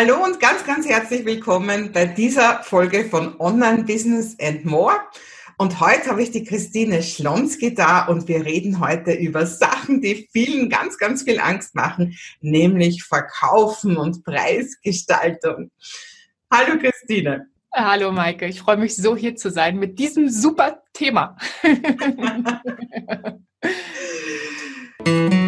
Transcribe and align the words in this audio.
Hallo 0.00 0.22
und 0.22 0.38
ganz, 0.38 0.64
ganz 0.64 0.88
herzlich 0.88 1.24
willkommen 1.24 1.90
bei 1.90 2.06
dieser 2.06 2.62
Folge 2.62 3.06
von 3.06 3.34
Online 3.40 3.82
Business 3.82 4.36
and 4.40 4.64
More. 4.64 4.94
Und 5.56 5.80
heute 5.80 6.10
habe 6.10 6.22
ich 6.22 6.30
die 6.30 6.44
Christine 6.44 7.02
Schlonski 7.02 7.74
da 7.74 8.06
und 8.06 8.28
wir 8.28 8.46
reden 8.46 8.78
heute 8.78 9.10
über 9.10 9.44
Sachen, 9.44 10.00
die 10.00 10.28
vielen 10.30 10.70
ganz, 10.70 10.98
ganz 10.98 11.24
viel 11.24 11.40
Angst 11.40 11.74
machen, 11.74 12.16
nämlich 12.40 13.02
Verkaufen 13.02 13.96
und 13.96 14.22
Preisgestaltung. 14.22 15.72
Hallo 16.48 16.78
Christine. 16.78 17.48
Hallo 17.74 18.12
Maike, 18.12 18.46
ich 18.46 18.60
freue 18.60 18.76
mich 18.76 18.94
so 18.94 19.16
hier 19.16 19.34
zu 19.34 19.50
sein 19.50 19.80
mit 19.80 19.98
diesem 19.98 20.28
super 20.28 20.80
Thema. 20.92 21.36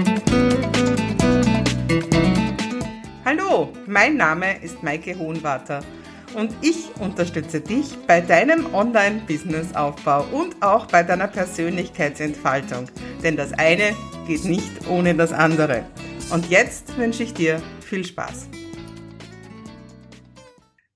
Hallo, 3.50 3.72
mein 3.88 4.16
Name 4.16 4.62
ist 4.62 4.80
Maike 4.84 5.18
Hohenwarter 5.18 5.82
und 6.34 6.54
ich 6.62 6.88
unterstütze 7.00 7.60
dich 7.60 7.96
bei 8.06 8.20
deinem 8.20 8.72
Online-Business-Aufbau 8.72 10.24
und 10.30 10.62
auch 10.62 10.86
bei 10.86 11.02
deiner 11.02 11.26
Persönlichkeitsentfaltung. 11.26 12.88
Denn 13.24 13.36
das 13.36 13.52
eine 13.52 13.96
geht 14.24 14.44
nicht 14.44 14.88
ohne 14.88 15.16
das 15.16 15.32
andere. 15.32 15.84
Und 16.32 16.48
jetzt 16.48 16.96
wünsche 16.96 17.24
ich 17.24 17.34
dir 17.34 17.60
viel 17.84 18.04
Spaß. 18.04 18.46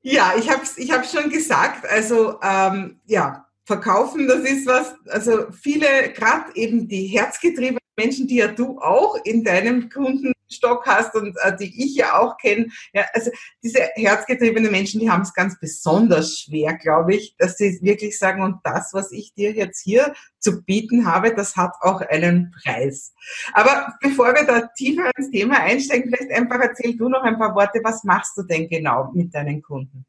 Ja, 0.02 0.34
ich 0.38 0.48
habe 0.48 0.62
ich 0.76 0.92
hab 0.92 1.04
schon 1.06 1.30
gesagt, 1.30 1.84
also 1.90 2.38
ähm, 2.40 3.00
ja, 3.06 3.48
verkaufen, 3.64 4.28
das 4.28 4.48
ist 4.48 4.64
was, 4.64 4.95
also 5.09 5.46
viele, 5.50 6.12
gerade 6.14 6.54
eben 6.54 6.86
die 6.86 7.06
herzgetriebenen 7.06 7.80
Menschen, 7.98 8.28
die 8.28 8.36
ja 8.36 8.46
du 8.46 8.78
auch 8.78 9.16
in 9.24 9.42
deinem 9.42 9.88
Kundenstock 10.44 10.86
hast 10.86 11.14
und 11.14 11.36
äh, 11.42 11.56
die 11.56 11.84
ich 11.84 11.96
ja 11.96 12.18
auch 12.18 12.36
kenne, 12.36 12.68
ja, 12.92 13.04
also 13.12 13.30
diese 13.62 13.80
herzgetriebenen 13.94 14.70
Menschen, 14.70 15.00
die 15.00 15.10
haben 15.10 15.22
es 15.22 15.34
ganz 15.34 15.58
besonders 15.58 16.38
schwer, 16.38 16.74
glaube 16.74 17.14
ich, 17.14 17.34
dass 17.38 17.56
sie 17.56 17.78
wirklich 17.82 18.18
sagen, 18.18 18.42
und 18.42 18.59
das, 18.64 18.92
was 18.92 19.12
ich 19.12 19.34
dir 19.34 19.52
jetzt 19.52 19.80
hier 19.82 20.14
zu 20.38 20.62
bieten 20.62 21.06
habe, 21.06 21.34
das 21.34 21.56
hat 21.56 21.74
auch 21.80 22.01
einen 22.01 22.54
Preis. 22.62 23.14
Aber 23.52 23.95
bevor 24.01 24.34
wir 24.34 24.45
da 24.45 24.68
tiefer 24.76 25.10
ins 25.16 25.30
Thema 25.30 25.60
einsteigen, 25.60 26.12
vielleicht 26.12 26.32
einfach 26.32 26.60
erzähl 26.60 26.96
du 26.96 27.08
noch 27.08 27.23
ein 27.23 27.38
paar 27.38 27.54
Worte, 27.54 27.80
was 27.82 28.04
machst 28.04 28.36
du 28.36 28.42
denn 28.42 28.68
genau 28.68 29.10
mit 29.14 29.34
deinen 29.34 29.62
Kunden? 29.62 30.06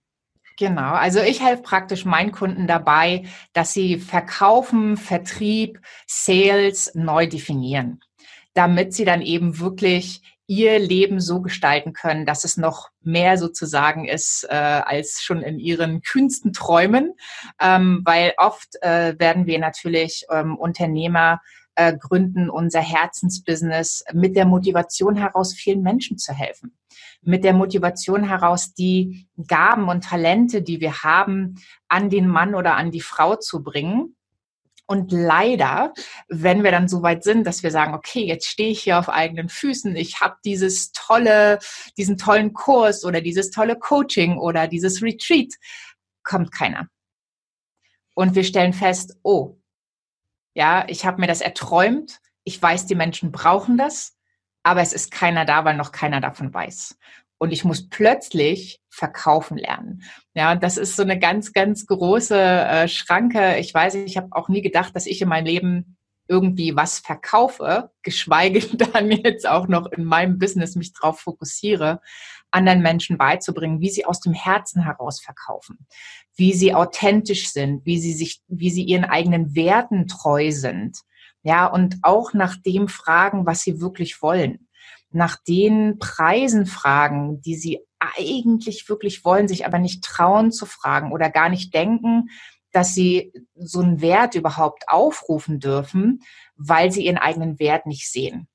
Genau, 0.58 0.94
also 0.94 1.20
ich 1.20 1.44
helfe 1.44 1.64
praktisch 1.64 2.06
meinen 2.06 2.32
Kunden 2.32 2.66
dabei, 2.66 3.26
dass 3.52 3.74
sie 3.74 3.98
Verkaufen, 3.98 4.96
Vertrieb, 4.96 5.82
Sales 6.08 6.96
neu 6.96 7.28
definieren, 7.28 8.00
damit 8.56 8.94
sie 8.94 9.06
dann 9.06 9.22
eben 9.22 9.60
wirklich 9.60 10.22
ihr 10.48 10.80
Leben 10.80 11.20
so 11.20 11.42
gestalten 11.42 11.94
können, 11.94 12.26
dass 12.26 12.44
es 12.44 12.58
noch 12.58 12.90
mehr 13.02 13.38
sozusagen 13.38 14.06
ist 14.08 14.46
äh, 14.50 14.56
als 14.56 15.22
schon 15.24 15.42
in 15.42 15.60
ihren 15.60 16.02
kühnsten 16.02 16.54
Träumen, 16.54 17.14
ähm, 17.60 18.02
weil 18.04 18.34
oft 18.38 18.76
äh, 18.82 19.16
werden 19.18 19.46
wir 19.46 19.60
natürlich 19.60 20.26
ähm, 20.32 20.58
Unternehmer 20.58 21.42
äh, 21.76 21.96
gründen 21.98 22.50
unser 22.50 22.82
Herzensbusiness 22.82 24.04
mit 24.14 24.36
der 24.36 24.46
Motivation 24.46 25.16
heraus, 25.16 25.54
vielen 25.54 25.82
Menschen 25.82 26.18
zu 26.18 26.34
helfen 26.34 26.76
mit 27.26 27.44
der 27.44 27.54
Motivation 27.54 28.24
heraus, 28.24 28.74
die 28.74 29.28
Gaben 29.48 29.90
und 29.90 30.04
Talente, 30.04 30.62
die 30.62 30.80
wir 30.80 31.04
haben, 31.04 31.56
an 31.90 32.10
den 32.10 32.28
Mann 32.28 32.56
oder 32.56 32.76
an 32.76 32.92
die 32.92 33.02
Frau 33.02 33.36
zu 33.36 33.64
bringen. 33.64 34.16
Und 34.88 35.12
leider, 35.12 35.94
wenn 36.28 36.64
wir 36.64 36.72
dann 36.72 36.88
so 36.88 37.02
weit 37.02 37.24
sind, 37.24 37.46
dass 37.46 37.64
wir 37.64 37.72
sagen, 37.72 37.96
okay, 37.96 38.24
jetzt 38.24 38.48
stehe 38.48 38.70
ich 38.70 38.84
hier 38.84 39.00
auf 39.00 39.10
eigenen 39.10 39.50
Füßen, 39.50 39.96
ich 39.96 40.22
habe 40.22 40.38
dieses 40.46 40.92
tolle, 40.92 41.60
diesen 41.98 42.18
tollen 42.18 42.54
Kurs 42.54 43.04
oder 43.04 43.22
dieses 43.22 43.50
tolle 43.50 43.78
Coaching 43.78 44.38
oder 44.38 44.68
dieses 44.68 45.02
Retreat, 45.02 45.54
kommt 46.24 46.52
keiner. 46.52 46.88
Und 48.14 48.36
wir 48.36 48.44
stellen 48.44 48.74
fest, 48.74 49.18
oh, 49.24 49.58
ja, 50.54 50.86
ich 50.88 51.06
habe 51.06 51.20
mir 51.20 51.28
das 51.28 51.42
erträumt, 51.42 52.22
ich 52.44 52.62
weiß, 52.62 52.86
die 52.86 52.96
Menschen 52.96 53.32
brauchen 53.32 53.78
das, 53.78 54.16
aber 54.64 54.82
es 54.82 54.94
ist 54.94 55.12
keiner 55.12 55.46
da, 55.46 55.66
weil 55.66 55.76
noch 55.76 55.92
keiner 55.92 56.22
davon 56.22 56.54
weiß. 56.54 56.98
Und 57.38 57.52
ich 57.52 57.66
muss 57.66 57.90
plötzlich 57.90 58.80
verkaufen 58.90 59.58
lernen. 59.58 60.04
Ja, 60.34 60.56
das 60.56 60.78
ist 60.78 60.96
so 60.96 61.04
eine 61.04 61.20
ganz, 61.20 61.52
ganz 61.52 61.86
große 61.86 62.38
äh, 62.38 62.88
Schranke. 62.88 63.58
Ich 63.58 63.74
weiß, 63.74 63.96
ich 63.96 64.18
habe 64.18 64.30
auch 64.32 64.48
nie 64.48 64.62
gedacht, 64.62 64.96
dass 64.96 65.06
ich 65.06 65.22
in 65.22 65.30
meinem 65.30 65.46
Leben 65.46 65.98
irgendwie 66.28 66.76
was 66.76 67.00
verkaufe, 67.00 67.92
geschweige 68.02 68.60
dann 68.78 69.12
jetzt 69.12 69.48
auch 69.48 69.68
noch 69.68 69.92
in 69.92 70.06
meinem 70.06 70.40
Business 70.40 70.76
mich 70.76 70.94
drauf 70.94 71.20
fokussiere, 71.20 72.02
anderen 72.52 72.82
Menschen 72.82 73.18
beizubringen, 73.18 73.82
wie 73.82 73.90
sie 73.90 74.06
aus 74.06 74.22
dem 74.22 74.34
Herzen 74.34 74.84
heraus 74.84 75.20
verkaufen, 75.20 75.86
wie 76.36 76.54
sie 76.54 76.74
authentisch 76.74 77.50
sind, 77.50 77.86
wie 77.86 78.00
sie 78.00 78.14
sich, 78.14 78.42
wie 78.48 78.70
sie 78.70 78.84
ihren 78.84 79.04
eigenen 79.04 79.56
Werten 79.56 80.08
treu 80.08 80.52
sind, 80.52 80.98
ja, 81.44 81.68
und 81.68 82.00
auch 82.02 82.34
nach 82.34 82.56
dem 82.56 82.88
fragen, 82.88 83.46
was 83.46 83.62
sie 83.62 83.80
wirklich 83.80 84.22
wollen. 84.24 84.65
Nach 85.16 85.38
den 85.48 85.98
Preisen 85.98 86.66
fragen, 86.66 87.42
die 87.42 87.56
sie 87.56 87.80
eigentlich 88.00 88.90
wirklich 88.90 89.24
wollen, 89.24 89.48
sich 89.48 89.66
aber 89.66 89.80
nicht 89.80 90.04
trauen 90.04 90.52
zu 90.52 90.66
fragen 90.66 91.14
oder 91.14 91.30
gar 91.30 91.48
nicht 91.48 91.74
denken, 91.74 92.30
dass 92.74 92.94
sie 92.94 93.32
so 93.56 93.80
einen 93.80 94.02
Wert 94.02 94.36
überhaupt 94.36 94.90
aufrufen 94.90 95.60
dürfen, 95.60 96.20
weil 96.58 96.92
sie 96.92 97.06
ihren 97.06 97.18
eigenen 97.18 97.60
Wert 97.60 97.86
nicht 97.86 98.12
sehen. 98.12 98.50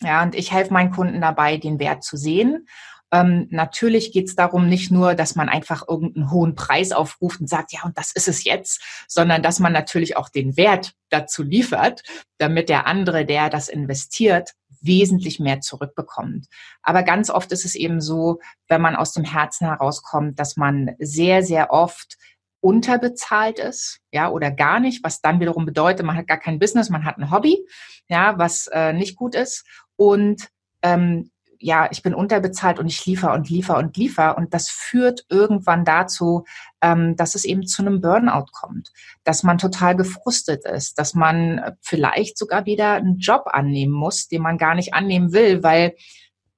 Ja, 0.00 0.24
und 0.24 0.34
ich 0.34 0.52
helfe 0.52 0.72
meinen 0.72 0.90
Kunden 0.90 1.20
dabei, 1.20 1.56
den 1.56 1.78
Wert 1.78 2.02
zu 2.02 2.16
sehen 2.16 2.66
ähm, 3.12 3.46
natürlich 3.50 4.12
geht 4.12 4.28
es 4.28 4.34
darum, 4.34 4.68
nicht 4.68 4.90
nur, 4.90 5.14
dass 5.14 5.36
man 5.36 5.48
einfach 5.48 5.86
irgendeinen 5.88 6.30
hohen 6.30 6.54
Preis 6.54 6.92
aufruft 6.92 7.40
und 7.40 7.48
sagt, 7.48 7.72
ja, 7.72 7.80
und 7.84 7.96
das 7.96 8.12
ist 8.12 8.28
es 8.28 8.44
jetzt, 8.44 8.82
sondern 9.06 9.42
dass 9.42 9.60
man 9.60 9.72
natürlich 9.72 10.16
auch 10.16 10.28
den 10.28 10.56
Wert 10.56 10.92
dazu 11.08 11.42
liefert, 11.42 12.02
damit 12.38 12.68
der 12.68 12.86
andere, 12.86 13.24
der 13.24 13.48
das 13.48 13.68
investiert, 13.68 14.52
wesentlich 14.80 15.40
mehr 15.40 15.60
zurückbekommt. 15.60 16.46
Aber 16.82 17.02
ganz 17.02 17.30
oft 17.30 17.52
ist 17.52 17.64
es 17.64 17.74
eben 17.74 18.00
so, 18.00 18.40
wenn 18.68 18.80
man 18.80 18.96
aus 18.96 19.12
dem 19.12 19.24
Herzen 19.24 19.66
herauskommt, 19.66 20.38
dass 20.38 20.56
man 20.56 20.96
sehr, 20.98 21.42
sehr 21.42 21.70
oft 21.70 22.16
unterbezahlt 22.60 23.60
ist, 23.60 24.00
ja, 24.10 24.28
oder 24.28 24.50
gar 24.50 24.80
nicht, 24.80 25.04
was 25.04 25.20
dann 25.20 25.38
wiederum 25.38 25.66
bedeutet, 25.66 26.04
man 26.04 26.16
hat 26.16 26.26
gar 26.26 26.38
kein 26.38 26.58
Business, 26.58 26.90
man 26.90 27.04
hat 27.04 27.18
ein 27.18 27.30
Hobby, 27.30 27.64
ja, 28.08 28.36
was 28.38 28.66
äh, 28.68 28.92
nicht 28.92 29.16
gut 29.16 29.36
ist 29.36 29.64
und 29.94 30.48
ähm, 30.82 31.30
ja, 31.58 31.88
ich 31.90 32.02
bin 32.02 32.14
unterbezahlt 32.14 32.78
und 32.78 32.86
ich 32.86 33.04
liefere 33.06 33.32
und 33.32 33.48
liefere 33.48 33.78
und 33.78 33.96
liefere. 33.96 34.36
Und 34.36 34.54
das 34.54 34.68
führt 34.68 35.24
irgendwann 35.28 35.84
dazu, 35.84 36.44
ähm, 36.80 37.16
dass 37.16 37.34
es 37.34 37.44
eben 37.44 37.66
zu 37.66 37.82
einem 37.82 38.00
Burnout 38.00 38.46
kommt, 38.52 38.92
dass 39.24 39.42
man 39.42 39.58
total 39.58 39.96
gefrustet 39.96 40.64
ist, 40.64 40.98
dass 40.98 41.14
man 41.14 41.76
vielleicht 41.80 42.38
sogar 42.38 42.66
wieder 42.66 42.94
einen 42.94 43.18
Job 43.18 43.44
annehmen 43.46 43.92
muss, 43.92 44.28
den 44.28 44.42
man 44.42 44.58
gar 44.58 44.74
nicht 44.74 44.94
annehmen 44.94 45.32
will, 45.32 45.62
weil 45.62 45.94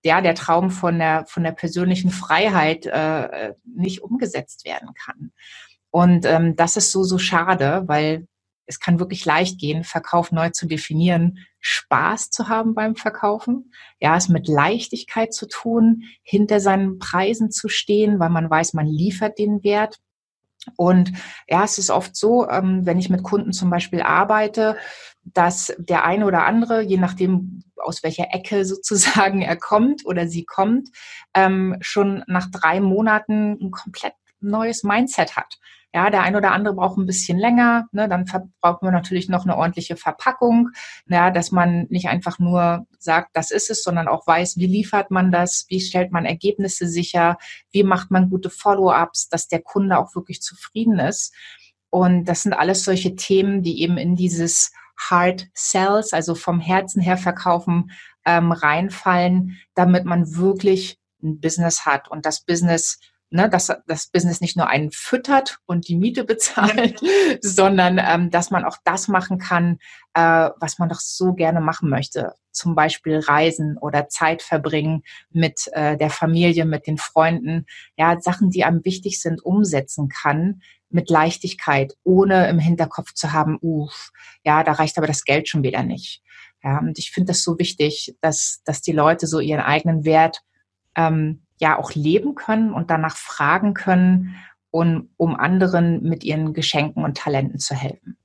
ja, 0.05 0.21
der 0.21 0.35
Traum 0.35 0.71
von 0.71 0.99
der, 0.99 1.27
von 1.27 1.43
der 1.43 1.53
persönlichen 1.53 2.11
Freiheit 2.11 2.87
äh, 2.87 3.55
nicht 3.65 4.03
umgesetzt 4.03 4.65
werden 4.65 4.91
kann. 4.95 5.33
Und 5.91 6.27
ähm, 6.27 6.55
das 6.57 6.77
ist 6.77 6.93
so, 6.93 7.03
so 7.03 7.19
schade, 7.19 7.83
weil 7.87 8.27
es 8.69 8.79
kann 8.79 9.01
wirklich 9.01 9.25
leicht 9.25 9.59
gehen, 9.59 9.83
Verkauf 9.83 10.31
neu 10.31 10.51
zu 10.51 10.67
definieren, 10.67 11.39
Spaß 11.61 12.31
zu 12.31 12.49
haben 12.49 12.75
beim 12.75 12.95
Verkaufen, 12.95 13.73
ja, 13.99 14.17
es 14.17 14.29
mit 14.29 14.47
Leichtigkeit 14.47 15.33
zu 15.33 15.49
tun, 15.49 16.05
hinter 16.23 16.61
seinen 16.61 16.99
Preisen 16.99 17.51
zu 17.51 17.69
stehen, 17.69 18.21
weil 18.21 18.29
man 18.29 18.49
weiß, 18.49 18.75
man 18.75 18.87
liefert 18.87 19.39
den 19.39 19.65
Wert. 19.65 19.99
Und 20.77 21.13
ja, 21.49 21.65
es 21.65 21.79
ist 21.79 21.91
oft 21.91 22.15
so, 22.15 22.49
ähm, 22.49 22.85
wenn 22.85 22.99
ich 22.99 23.09
mit 23.09 23.23
Kunden 23.23 23.53
zum 23.53 23.71
Beispiel 23.71 24.03
arbeite, 24.03 24.77
dass 25.25 25.75
der 25.79 26.05
eine 26.05 26.27
oder 26.27 26.45
andere, 26.45 26.83
je 26.83 26.99
nachdem, 26.99 27.63
aus 27.77 28.03
welcher 28.03 28.35
Ecke 28.35 28.65
sozusagen 28.67 29.41
er 29.41 29.57
kommt 29.57 30.05
oder 30.05 30.29
sie 30.29 30.45
kommt, 30.45 30.91
ähm, 31.35 31.77
schon 31.81 32.23
nach 32.27 32.51
drei 32.51 32.81
Monaten 32.81 33.59
ein 33.61 33.71
komplett 33.71 34.15
neues 34.41 34.85
Mindset 34.85 35.37
hat. 35.37 35.59
Ja, 35.95 36.11
der 36.11 36.23
ein 36.23 36.37
oder 36.37 36.53
andere 36.53 36.75
braucht 36.75 36.99
ein 36.99 37.07
bisschen 37.07 37.39
länger. 37.39 37.87
Ne? 37.93 38.09
Dann 38.09 38.27
brauchen 38.61 38.87
wir 38.87 38.93
natürlich 38.93 39.31
noch 39.31 39.45
eine 39.45 39.57
ordentliche 39.57 39.97
Verpackung, 39.97 40.71
ja, 41.07 41.31
dass 41.31 41.51
man 41.51 41.87
nicht 41.89 42.09
einfach 42.09 42.39
nur 42.39 42.87
sagt, 42.99 43.31
das 43.35 43.51
ist 43.51 43.71
es, 43.71 43.83
sondern 43.83 44.07
auch 44.07 44.27
weiß, 44.27 44.59
wie 44.59 44.67
liefert 44.67 45.11
man 45.11 45.33
das, 45.33 45.65
wie 45.69 45.81
stellt 45.81 46.13
man 46.13 46.27
Ergebnisse 46.27 46.87
sicher, 46.89 47.39
wie 47.71 47.85
macht 47.85 48.11
man 48.11 48.29
gute 48.29 48.51
Follow-ups, 48.51 49.29
dass 49.31 49.49
der 49.49 49.63
Kunde 49.63 49.99
auch 49.99 50.15
wirklich 50.15 50.43
zufrieden 50.43 50.99
ist. 50.99 51.35
Und 51.91 52.27
das 52.27 52.43
sind 52.43 52.53
alles 52.53 52.85
solche 52.85 53.17
Themen, 53.17 53.63
die 53.63 53.81
eben 53.81 53.97
in 53.97 54.15
dieses 54.15 54.73
Hard 54.99 55.49
Sales, 55.55 56.13
also 56.13 56.35
vom 56.35 56.61
Herzen 56.61 57.01
her 57.01 57.17
verkaufen, 57.17 57.93
ähm, 58.27 58.53
reinfallen, 58.53 59.59
damit 59.75 60.05
man 60.05 60.37
wirklich 60.37 60.99
ein 61.23 61.41
Business 61.41 61.87
hat 61.87 62.11
und 62.11 62.27
das 62.27 62.45
Business 62.45 62.99
ne, 63.31 63.49
dass 63.49 63.73
das 63.87 64.09
Business 64.09 64.41
nicht 64.41 64.57
nur 64.57 64.69
einen 64.69 64.91
füttert 64.91 65.59
und 65.67 65.89
die 65.89 65.97
Miete 65.97 66.25
bezahlt, 66.25 67.01
sondern 67.41 68.01
ähm, 68.03 68.31
dass 68.31 68.51
man 68.51 68.65
auch 68.65 68.77
das 68.85 69.09
machen 69.09 69.39
kann, 69.39 69.79
äh, 70.15 70.51
was 70.59 70.79
man 70.79 70.89
doch 70.89 71.01
so 71.01 71.35
gerne 71.35 71.61
machen 71.61 71.89
möchte. 71.89 72.35
zum 72.51 72.75
Beispiel 72.75 73.19
Reisen 73.21 73.79
oder 73.79 74.09
Zeit 74.09 74.43
verbringen 74.43 75.03
mit 75.31 75.69
äh, 75.73 75.97
der 75.97 76.11
Familie, 76.11 76.65
mit 76.65 76.89
den 76.89 76.99
Freunden, 76.99 77.67
ja, 77.97 78.21
Sachen, 78.21 78.51
die 78.51 78.65
einem 78.65 78.85
wichtig 78.85 79.21
sind, 79.21 79.45
umsetzen 79.45 80.09
kann 80.09 80.61
mit 80.91 81.11
Leichtigkeit, 81.11 81.95
ohne 82.03 82.49
im 82.49 82.59
Hinterkopf 82.59 83.13
zu 83.13 83.33
haben, 83.33 83.59
uff, 83.61 84.11
ja, 84.45 84.65
da 84.65 84.73
reicht 84.73 84.99
aber 84.99 85.07
das 85.07 85.25
Geld 85.25 85.49
schon 85.49 85.63
wieder 85.63 85.83
nicht. 85.83 86.23
Ja, 86.63 86.79
und 86.79 86.99
ich 86.99 87.13
finde 87.13 87.29
das 87.29 87.43
so 87.43 87.59
wichtig, 87.59 88.17
dass, 88.21 88.63
dass 88.65 88.81
die 88.81 88.93
Leute 88.93 89.27
so 89.27 89.39
ihren 89.39 89.61
eigenen 89.61 90.05
Wert 90.05 90.41
ähm, 90.97 91.47
ja 91.59 91.79
auch 91.79 91.93
leben 91.93 92.35
können 92.35 92.73
und 92.73 92.91
danach 92.91 93.17
fragen 93.17 93.75
können 93.75 94.37
und 94.71 95.11
um 95.17 95.37
anderen 95.37 96.03
mit 96.03 96.25
ihren 96.25 96.53
Geschenken 96.53 97.05
und 97.05 97.17
Talenten 97.17 97.59
zu 97.59 97.75
helfen. 97.75 98.17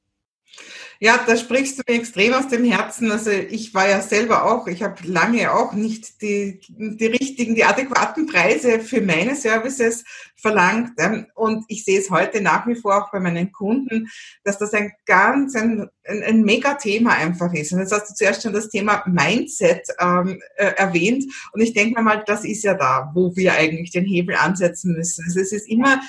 Ja, 1.04 1.22
da 1.28 1.36
sprichst 1.36 1.78
du 1.78 1.84
mir 1.86 2.00
extrem 2.00 2.32
aus 2.34 2.48
dem 2.48 2.64
Herzen. 2.64 3.12
Also 3.12 3.30
ich 3.30 3.74
war 3.74 3.90
ja 3.90 4.00
selber 4.00 4.46
auch, 4.46 4.68
ich 4.68 4.84
habe 4.84 5.06
lange 5.06 5.52
auch 5.52 5.74
nicht 5.74 6.22
die, 6.22 6.62
die 6.70 7.08
richtigen, 7.08 7.56
die 7.56 7.66
adäquaten 7.66 8.26
Preise 8.26 8.80
für 8.80 9.02
meine 9.02 9.36
Services 9.36 10.06
verlangt. 10.38 10.92
Ähm, 11.00 11.26
und 11.36 11.66
ich 11.68 11.84
sehe 11.84 12.00
es 12.00 12.10
heute 12.10 12.40
nach 12.40 12.66
wie 12.68 12.76
vor 12.76 13.04
auch 13.04 13.12
bei 13.12 13.20
meinen 13.20 13.52
Kunden, 13.52 14.08
dass 14.46 14.60
das 14.60 14.74
ein 14.74 14.94
ganz, 15.06 15.58
ein, 15.58 15.90
ein, 16.08 16.24
ein 16.24 16.42
Mega-Thema 16.44 17.16
einfach 17.16 17.54
ist. 17.54 17.74
Und 17.74 17.80
jetzt 17.80 17.92
hast 17.92 18.10
du 18.10 18.14
zuerst 18.14 18.42
schon 18.42 18.54
das 18.54 18.70
Thema 18.70 19.04
Mindset 19.06 19.86
ähm, 20.00 20.42
äh, 20.56 20.72
erwähnt. 20.78 21.26
Und 21.52 21.60
ich 21.60 21.74
denke 21.74 22.02
mal, 22.02 22.24
das 22.26 22.46
ist 22.46 22.64
ja 22.64 22.76
da, 22.76 23.12
wo 23.14 23.36
wir 23.36 23.56
eigentlich 23.56 23.92
den 23.92 24.06
Hebel 24.06 24.36
ansetzen 24.36 24.94
müssen. 24.94 25.26
Also 25.26 25.42
es 25.42 25.52
ist 25.52 25.68
immer, 25.68 26.00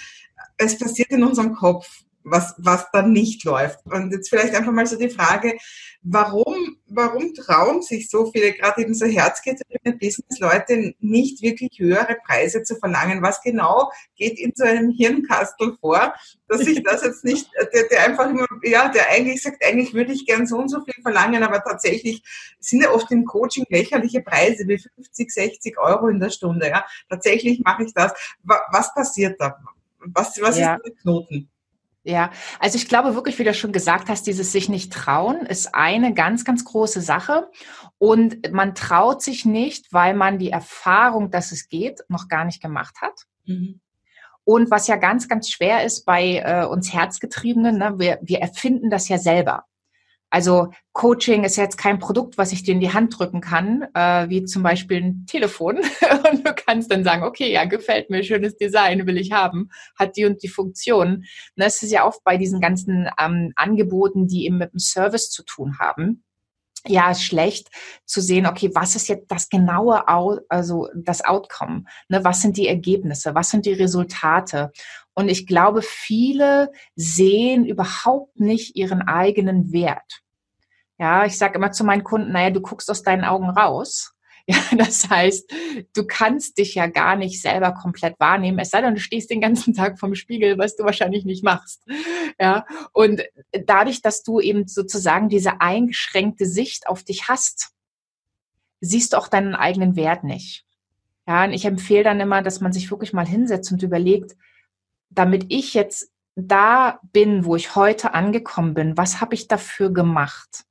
es 0.56 0.78
passiert 0.78 1.10
in 1.10 1.24
unserem 1.24 1.52
Kopf 1.52 2.04
was, 2.24 2.54
was 2.58 2.90
dann 2.90 3.12
nicht 3.12 3.44
läuft. 3.44 3.84
Und 3.84 4.10
jetzt 4.10 4.30
vielleicht 4.30 4.54
einfach 4.54 4.72
mal 4.72 4.86
so 4.86 4.98
die 4.98 5.10
Frage, 5.10 5.56
warum, 6.02 6.78
warum 6.86 7.34
trauen 7.34 7.82
sich 7.82 8.08
so 8.08 8.30
viele, 8.30 8.52
gerade 8.52 8.80
eben 8.82 8.94
so 8.94 9.06
herzgetriebene 9.06 9.96
Business-Leute, 9.98 10.94
nicht 11.00 11.42
wirklich 11.42 11.78
höhere 11.78 12.16
Preise 12.26 12.62
zu 12.62 12.76
verlangen? 12.76 13.22
Was 13.22 13.42
genau 13.42 13.90
geht 14.16 14.38
in 14.38 14.52
so 14.54 14.64
einem 14.64 14.90
Hirnkastel 14.90 15.76
vor, 15.80 16.14
dass 16.48 16.66
ich 16.66 16.82
das 16.82 17.02
jetzt 17.02 17.24
nicht, 17.24 17.48
der, 17.72 17.88
der 17.88 18.04
einfach 18.04 18.28
immer, 18.30 18.46
ja, 18.62 18.88
der 18.88 19.10
eigentlich 19.10 19.42
sagt, 19.42 19.64
eigentlich 19.64 19.92
würde 19.92 20.12
ich 20.12 20.26
gern 20.26 20.46
so 20.46 20.56
und 20.56 20.68
so 20.68 20.80
viel 20.82 21.00
verlangen, 21.02 21.42
aber 21.42 21.62
tatsächlich 21.62 22.22
sind 22.58 22.82
ja 22.82 22.90
oft 22.90 23.10
im 23.10 23.26
Coaching 23.26 23.66
lächerliche 23.68 24.22
Preise 24.22 24.66
wie 24.66 24.78
50, 24.78 25.30
60 25.30 25.78
Euro 25.78 26.08
in 26.08 26.20
der 26.20 26.30
Stunde, 26.30 26.68
ja. 26.68 26.84
Tatsächlich 27.08 27.60
mache 27.60 27.84
ich 27.84 27.92
das. 27.92 28.12
Was 28.42 28.94
passiert 28.94 29.40
da? 29.40 29.58
Was, 29.98 30.40
was 30.40 30.58
ja. 30.58 30.74
ist 30.74 30.84
der 30.84 30.94
Knoten? 31.02 31.50
Ja, 32.06 32.30
also 32.60 32.76
ich 32.76 32.86
glaube 32.86 33.14
wirklich, 33.14 33.38
wie 33.38 33.44
du 33.44 33.54
schon 33.54 33.72
gesagt 33.72 34.10
hast, 34.10 34.26
dieses 34.26 34.52
sich 34.52 34.68
nicht 34.68 34.92
trauen 34.92 35.46
ist 35.46 35.74
eine 35.74 36.12
ganz, 36.12 36.44
ganz 36.44 36.64
große 36.64 37.00
Sache. 37.00 37.50
Und 37.96 38.52
man 38.52 38.74
traut 38.74 39.22
sich 39.22 39.46
nicht, 39.46 39.90
weil 39.92 40.12
man 40.12 40.38
die 40.38 40.50
Erfahrung, 40.50 41.30
dass 41.30 41.50
es 41.50 41.68
geht, 41.68 42.00
noch 42.08 42.28
gar 42.28 42.44
nicht 42.44 42.60
gemacht 42.60 42.96
hat. 43.00 43.14
Mhm. 43.46 43.80
Und 44.44 44.70
was 44.70 44.86
ja 44.86 44.96
ganz, 44.96 45.28
ganz 45.28 45.48
schwer 45.48 45.84
ist 45.84 46.04
bei 46.04 46.42
äh, 46.44 46.66
uns 46.66 46.92
Herzgetriebenen, 46.92 47.78
ne, 47.78 47.94
wir, 47.98 48.18
wir 48.20 48.40
erfinden 48.40 48.90
das 48.90 49.08
ja 49.08 49.16
selber. 49.16 49.64
Also 50.34 50.72
Coaching 50.94 51.44
ist 51.44 51.54
jetzt 51.54 51.78
kein 51.78 52.00
Produkt, 52.00 52.38
was 52.38 52.50
ich 52.50 52.64
dir 52.64 52.74
in 52.74 52.80
die 52.80 52.92
Hand 52.92 53.16
drücken 53.16 53.40
kann, 53.40 53.86
äh, 53.94 54.28
wie 54.28 54.44
zum 54.44 54.64
Beispiel 54.64 54.96
ein 55.00 55.26
Telefon. 55.26 55.76
und 56.28 56.44
du 56.44 56.52
kannst 56.52 56.90
dann 56.90 57.04
sagen, 57.04 57.22
okay, 57.22 57.52
ja, 57.52 57.66
gefällt 57.66 58.10
mir, 58.10 58.24
schönes 58.24 58.56
Design, 58.56 59.06
will 59.06 59.16
ich 59.16 59.30
haben, 59.30 59.70
hat 59.96 60.16
die 60.16 60.24
und 60.24 60.42
die 60.42 60.48
Funktion. 60.48 61.22
das 61.54 61.84
ist 61.84 61.92
ja 61.92 62.04
oft 62.04 62.24
bei 62.24 62.36
diesen 62.36 62.60
ganzen 62.60 63.08
ähm, 63.16 63.52
Angeboten, 63.54 64.26
die 64.26 64.46
eben 64.46 64.58
mit 64.58 64.72
dem 64.72 64.80
Service 64.80 65.30
zu 65.30 65.44
tun 65.44 65.78
haben. 65.78 66.24
Ja, 66.84 67.14
schlecht 67.14 67.68
zu 68.04 68.20
sehen, 68.20 68.46
okay, 68.46 68.70
was 68.74 68.96
ist 68.96 69.06
jetzt 69.06 69.30
das 69.30 69.48
genaue, 69.48 70.08
also 70.08 70.88
das 70.96 71.24
Outcome? 71.24 71.84
Ne, 72.08 72.24
was 72.24 72.42
sind 72.42 72.56
die 72.56 72.66
Ergebnisse? 72.66 73.36
Was 73.36 73.50
sind 73.50 73.66
die 73.66 73.72
Resultate? 73.72 74.72
Und 75.14 75.28
ich 75.28 75.46
glaube, 75.46 75.80
viele 75.80 76.72
sehen 76.96 77.64
überhaupt 77.64 78.40
nicht 78.40 78.74
ihren 78.74 79.02
eigenen 79.02 79.72
Wert. 79.72 80.23
Ja, 80.98 81.24
ich 81.26 81.36
sage 81.36 81.56
immer 81.56 81.72
zu 81.72 81.84
meinen 81.84 82.04
Kunden, 82.04 82.32
naja, 82.32 82.50
du 82.50 82.60
guckst 82.60 82.90
aus 82.90 83.02
deinen 83.02 83.24
Augen 83.24 83.50
raus. 83.50 84.10
Ja, 84.46 84.58
das 84.76 85.08
heißt, 85.08 85.50
du 85.94 86.06
kannst 86.06 86.58
dich 86.58 86.74
ja 86.74 86.86
gar 86.86 87.16
nicht 87.16 87.40
selber 87.40 87.72
komplett 87.72 88.20
wahrnehmen, 88.20 88.58
es 88.58 88.68
sei 88.68 88.82
denn, 88.82 88.92
du 88.94 89.00
stehst 89.00 89.30
den 89.30 89.40
ganzen 89.40 89.72
Tag 89.74 89.98
vom 89.98 90.14
Spiegel, 90.14 90.58
was 90.58 90.76
du 90.76 90.84
wahrscheinlich 90.84 91.24
nicht 91.24 91.42
machst. 91.42 91.82
Ja, 92.38 92.66
und 92.92 93.22
dadurch, 93.52 94.02
dass 94.02 94.22
du 94.22 94.40
eben 94.40 94.68
sozusagen 94.68 95.30
diese 95.30 95.62
eingeschränkte 95.62 96.44
Sicht 96.44 96.88
auf 96.88 97.02
dich 97.04 97.26
hast, 97.28 97.70
siehst 98.82 99.14
du 99.14 99.16
auch 99.16 99.28
deinen 99.28 99.54
eigenen 99.54 99.96
Wert 99.96 100.24
nicht. 100.24 100.66
Ja, 101.26 101.44
und 101.44 101.54
ich 101.54 101.64
empfehle 101.64 102.04
dann 102.04 102.20
immer, 102.20 102.42
dass 102.42 102.60
man 102.60 102.74
sich 102.74 102.90
wirklich 102.90 103.14
mal 103.14 103.26
hinsetzt 103.26 103.72
und 103.72 103.82
überlegt, 103.82 104.36
damit 105.08 105.46
ich 105.48 105.72
jetzt 105.72 106.10
da 106.36 107.00
bin, 107.12 107.44
wo 107.44 107.56
ich 107.56 107.76
heute 107.76 108.12
angekommen 108.12 108.74
bin, 108.74 108.96
was 108.96 109.20
habe 109.20 109.34
ich 109.34 109.48
dafür 109.48 109.90
gemacht? 109.90 110.64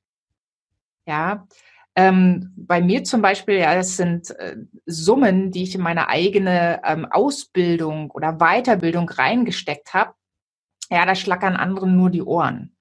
Ja, 1.06 1.48
ähm, 1.96 2.52
bei 2.56 2.82
mir 2.82 3.04
zum 3.04 3.22
Beispiel, 3.22 3.56
ja, 3.56 3.76
das 3.76 3.98
sind 3.98 4.32
äh, 4.32 4.56
Summen, 4.86 5.52
die 5.52 5.64
ich 5.64 5.76
in 5.76 5.82
meine 5.82 6.08
eigene 6.08 6.82
ähm, 6.84 7.06
Ausbildung 7.06 8.10
oder 8.12 8.40
Weiterbildung 8.40 9.10
reingesteckt 9.10 9.94
habe. 9.94 10.14
Ja, 10.90 11.06
da 11.06 11.16
schlackern 11.16 11.56
anderen 11.56 11.96
nur 11.96 12.10
die 12.10 12.24
Ohren. 12.24 12.76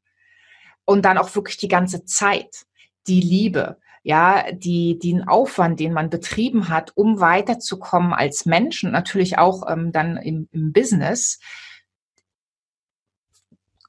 Und 0.85 1.05
dann 1.05 1.19
auch 1.19 1.35
wirklich 1.35 1.59
die 1.59 1.69
ganze 1.69 2.05
Zeit, 2.05 2.65
die 3.07 3.21
Liebe, 3.21 3.79
ja, 4.03 4.51
die, 4.51 4.99
den 4.99 5.29
Aufwand, 5.29 5.79
den 5.79 5.93
man 5.93 6.11
betrieben 6.11 6.69
hat, 6.69 6.93
um 6.97 7.21
weiterzukommen 7.21 8.13
als 8.13 8.47
Mensch 8.47 8.83
und 8.83 8.93
natürlich 8.93 9.39
auch 9.39 9.71
ähm, 9.71 9.93
dann 9.93 10.17
im, 10.17 10.49
im 10.53 10.73
Business. 10.73 11.39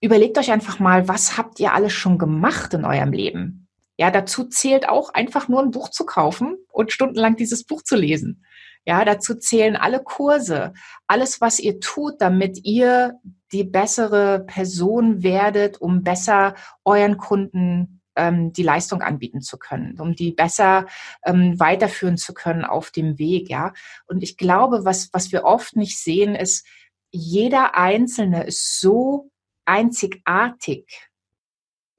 Überlegt 0.01 0.37
euch 0.37 0.51
einfach 0.51 0.79
mal, 0.79 1.07
was 1.07 1.37
habt 1.37 1.59
ihr 1.61 1.73
alles 1.73 1.93
schon 1.93 2.17
gemacht 2.17 2.73
in 2.73 2.83
eurem 2.83 3.13
Leben? 3.13 3.62
Ja, 3.97 4.09
dazu 4.09 4.45
zählt 4.45 4.89
auch 4.89 5.13
einfach 5.13 5.47
nur 5.47 5.61
ein 5.61 5.71
Buch 5.71 5.89
zu 5.89 6.05
kaufen 6.05 6.57
und 6.71 6.91
stundenlang 6.91 7.35
dieses 7.35 7.63
Buch 7.63 7.83
zu 7.83 7.95
lesen. 7.95 8.43
Ja, 8.85 9.05
dazu 9.05 9.35
zählen 9.35 9.77
alle 9.77 10.03
Kurse, 10.03 10.73
alles, 11.07 11.39
was 11.39 11.59
ihr 11.59 11.79
tut, 11.79 12.15
damit 12.19 12.65
ihr 12.65 13.13
die 13.51 13.63
bessere 13.63 14.43
Person 14.45 15.23
werdet, 15.23 15.79
um 15.79 16.03
besser 16.03 16.55
euren 16.83 17.17
Kunden 17.17 18.01
ähm, 18.15 18.51
die 18.51 18.63
Leistung 18.63 19.01
anbieten 19.01 19.41
zu 19.41 19.57
können, 19.57 19.99
um 19.99 20.15
die 20.15 20.31
besser 20.31 20.87
ähm, 21.23 21.59
weiterführen 21.59 22.17
zu 22.17 22.33
können 22.33 22.65
auf 22.65 22.91
dem 22.91 23.17
Weg. 23.19 23.49
Ja, 23.49 23.73
und 24.05 24.21
ich 24.21 24.37
glaube, 24.37 24.83
was 24.83 25.09
was 25.13 25.31
wir 25.31 25.45
oft 25.45 25.75
nicht 25.75 25.97
sehen, 25.99 26.35
ist, 26.35 26.65
jeder 27.11 27.77
Einzelne 27.77 28.43
ist 28.43 28.81
so 28.81 29.29
einzigartig 29.65 31.09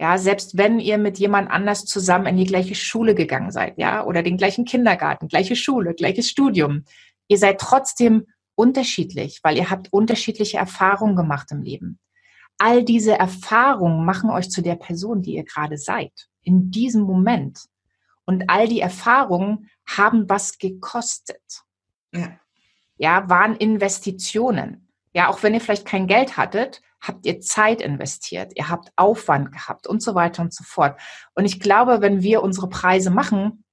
ja, 0.01 0.19
selbst 0.19 0.57
wenn 0.57 0.81
ihr 0.81 0.99
mit 0.99 1.19
jemand 1.19 1.51
anders 1.51 1.85
zusammen 1.85 2.27
in 2.27 2.37
die 2.37 2.47
gleiche 2.47 2.75
Schule 2.75 3.15
gegangen 3.15 3.53
seid, 3.53 3.79
ja, 3.79 4.05
oder 4.05 4.23
den 4.23 4.37
gleichen 4.37 4.65
Kindergarten, 4.65 5.29
gleiche 5.29 5.57
Schule, 5.57 5.95
gleiches 5.95 6.29
Studium, 6.29 6.85
ihr 7.29 7.39
seid 7.39 7.61
trotzdem 7.61 8.27
unterschiedlich, 8.57 9.41
weil 9.43 9.57
ihr 9.57 9.71
habt 9.71 9.93
unterschiedliche 9.93 10.59
Erfahrungen 10.59 11.17
gemacht 11.17 11.51
im 11.53 11.63
Leben. 11.63 11.99
All 12.59 12.85
diese 12.85 13.19
Erfahrungen 13.19 14.05
machen 14.05 14.31
euch 14.31 14.51
zu 14.51 14.63
der 14.63 14.77
Person, 14.77 15.23
die 15.23 15.35
ihr 15.35 15.45
gerade 15.45 15.77
seid, 15.77 16.29
in 16.43 16.71
diesem 16.71 17.03
Moment. 17.03 17.61
Und 18.25 18.49
all 18.49 18.69
die 18.69 18.81
Erfahrungen 18.81 19.71
haben 19.87 20.29
was 20.29 20.59
gekostet. 20.59 21.63
Ja, 22.13 22.39
ja 22.97 23.29
waren 23.29 23.57
Investitionen. 23.57 24.84
Ja, 25.15 25.29
auch 25.29 25.43
wenn 25.43 25.55
ihr 25.55 25.61
vielleicht 25.61 25.87
kein 25.87 26.07
Geld 26.07 26.37
hattet, 26.37 26.83
habt 27.01 27.25
ihr 27.25 27.41
Zeit 27.41 27.81
investiert, 27.81 28.53
ihr 28.57 28.69
habt 28.69 28.91
Aufwand 28.97 29.53
gehabt 29.53 29.87
und 29.87 30.03
so 30.03 30.15
weiter 30.15 30.43
und 30.43 30.53
so 30.53 30.65
fort. 30.65 31.01
Und 31.35 31.45
ich 31.45 31.61
glaube, 31.61 32.01
wenn 32.01 32.23
wir 32.23 32.43
unsere 32.43 32.69
Preise 32.69 33.11
machen, 33.11 33.65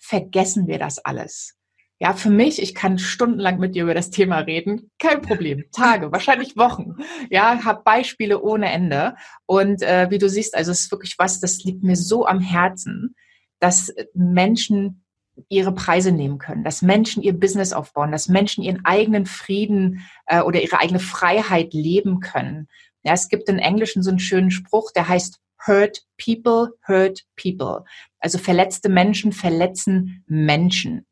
vergessen 0.00 0.66
wir 0.68 0.78
das 0.78 0.98
alles. 0.98 1.56
Ja, 2.00 2.12
für 2.12 2.30
mich, 2.30 2.60
ich 2.60 2.74
kann 2.74 2.98
stundenlang 2.98 3.58
mit 3.58 3.74
dir 3.74 3.84
über 3.84 3.94
das 3.94 4.10
Thema 4.10 4.38
reden, 4.38 4.90
kein 4.98 5.22
Problem. 5.22 5.64
Tage, 5.72 6.12
wahrscheinlich 6.12 6.56
Wochen. 6.56 6.96
Ja, 7.30 7.64
habe 7.64 7.82
Beispiele 7.84 8.42
ohne 8.42 8.70
Ende. 8.70 9.14
Und 9.46 9.82
äh, 9.82 10.10
wie 10.10 10.18
du 10.18 10.28
siehst, 10.28 10.54
also 10.54 10.72
es 10.72 10.82
ist 10.82 10.90
wirklich 10.90 11.14
was, 11.18 11.40
das 11.40 11.62
liegt 11.64 11.82
mir 11.82 11.96
so 11.96 12.26
am 12.26 12.40
Herzen, 12.40 13.14
dass 13.60 13.94
Menschen 14.12 15.03
ihre 15.48 15.72
Preise 15.72 16.12
nehmen 16.12 16.38
können, 16.38 16.64
dass 16.64 16.82
Menschen 16.82 17.22
ihr 17.22 17.38
Business 17.38 17.72
aufbauen, 17.72 18.12
dass 18.12 18.28
Menschen 18.28 18.62
ihren 18.62 18.84
eigenen 18.84 19.26
Frieden 19.26 20.06
äh, 20.26 20.40
oder 20.40 20.62
ihre 20.62 20.78
eigene 20.78 21.00
Freiheit 21.00 21.74
leben 21.74 22.20
können. 22.20 22.68
Ja, 23.02 23.12
es 23.12 23.28
gibt 23.28 23.48
in 23.48 23.58
Englischen 23.58 24.02
so 24.02 24.10
einen 24.10 24.18
schönen 24.18 24.50
Spruch, 24.50 24.92
der 24.92 25.08
heißt 25.08 25.40
Hurt 25.66 26.02
people, 26.18 26.74
hurt 26.86 27.24
people. 27.36 27.84
Also 28.18 28.38
verletzte 28.38 28.88
Menschen 28.88 29.32
verletzen 29.32 30.24
Menschen. 30.26 31.06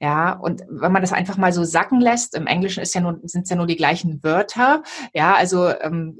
Ja, 0.00 0.32
und 0.32 0.62
wenn 0.68 0.92
man 0.92 1.02
das 1.02 1.12
einfach 1.12 1.38
mal 1.38 1.52
so 1.52 1.64
sacken 1.64 2.00
lässt, 2.00 2.34
im 2.34 2.46
Englischen 2.46 2.82
ist 2.82 2.94
ja 2.94 3.00
nur, 3.00 3.18
sind 3.22 3.44
es 3.44 3.50
ja 3.50 3.56
nur 3.56 3.66
die 3.66 3.76
gleichen 3.76 4.22
Wörter, 4.22 4.82
ja, 5.14 5.34
also 5.34 5.68
ähm, 5.68 6.18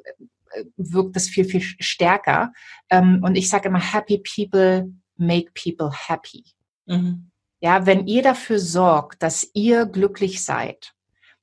wirkt 0.76 1.14
das 1.16 1.28
viel, 1.28 1.44
viel 1.44 1.60
stärker. 1.60 2.52
Ähm, 2.88 3.20
und 3.22 3.36
ich 3.36 3.50
sage 3.50 3.68
immer, 3.68 3.80
happy 3.80 4.22
people 4.22 4.90
make 5.16 5.50
people 5.52 5.90
happy. 5.92 6.44
Mhm. 6.86 7.30
Ja, 7.60 7.86
wenn 7.86 8.06
ihr 8.06 8.22
dafür 8.22 8.58
sorgt, 8.58 9.22
dass 9.22 9.50
ihr 9.54 9.86
glücklich 9.86 10.44
seid, 10.44 10.92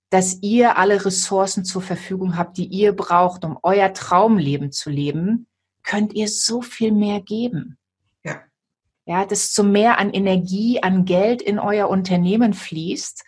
dass 0.10 0.38
ihr 0.42 0.78
alle 0.78 1.06
Ressourcen 1.06 1.66
zur 1.66 1.82
Verfügung 1.82 2.38
habt, 2.38 2.58
die 2.58 2.68
ihr 2.68 2.96
braucht, 2.96 3.44
um 3.44 3.58
euer 3.64 3.94
Traumleben 3.94 4.72
zu 4.72 4.90
leben, 4.90 5.48
könnt 5.84 6.14
ihr 6.14 6.28
so 6.28 6.62
viel 6.62 6.92
mehr 6.92 7.20
geben. 7.20 7.78
Ja. 8.24 8.42
Ja, 9.06 9.26
desto 9.26 9.64
mehr 9.64 9.98
an 9.98 10.12
Energie, 10.12 10.82
an 10.82 11.06
Geld 11.06 11.42
in 11.42 11.60
euer 11.60 11.90
Unternehmen 11.90 12.54
fließt, 12.54 13.24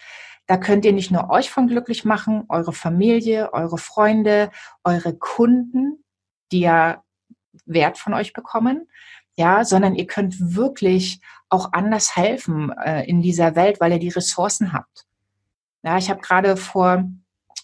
da 0.47 0.57
könnt 0.57 0.85
ihr 0.85 0.93
nicht 0.93 1.09
nur 1.11 1.29
euch 1.31 1.49
von 1.49 1.67
glücklich 1.67 2.05
machen, 2.05 2.45
eure 2.49 2.71
Familie, 2.71 3.51
eure 3.51 3.79
Freunde, 3.79 4.51
eure 4.83 5.17
Kunden, 5.17 6.03
die 6.51 6.59
ja 6.59 7.03
Wert 7.65 7.97
von 7.97 8.13
euch 8.13 8.31
bekommen, 8.31 8.87
ja, 9.37 9.65
sondern 9.65 9.95
ihr 9.95 10.07
könnt 10.07 10.55
wirklich 10.55 11.19
auch 11.49 11.73
anders 11.73 12.15
helfen 12.15 12.71
äh, 12.83 13.03
in 13.05 13.21
dieser 13.21 13.55
Welt, 13.55 13.79
weil 13.79 13.91
ihr 13.91 13.99
die 13.99 14.09
Ressourcen 14.09 14.73
habt. 14.73 15.05
Ja, 15.83 15.97
ich 15.97 16.09
habe 16.09 16.21
gerade 16.21 16.57
vor 16.57 17.05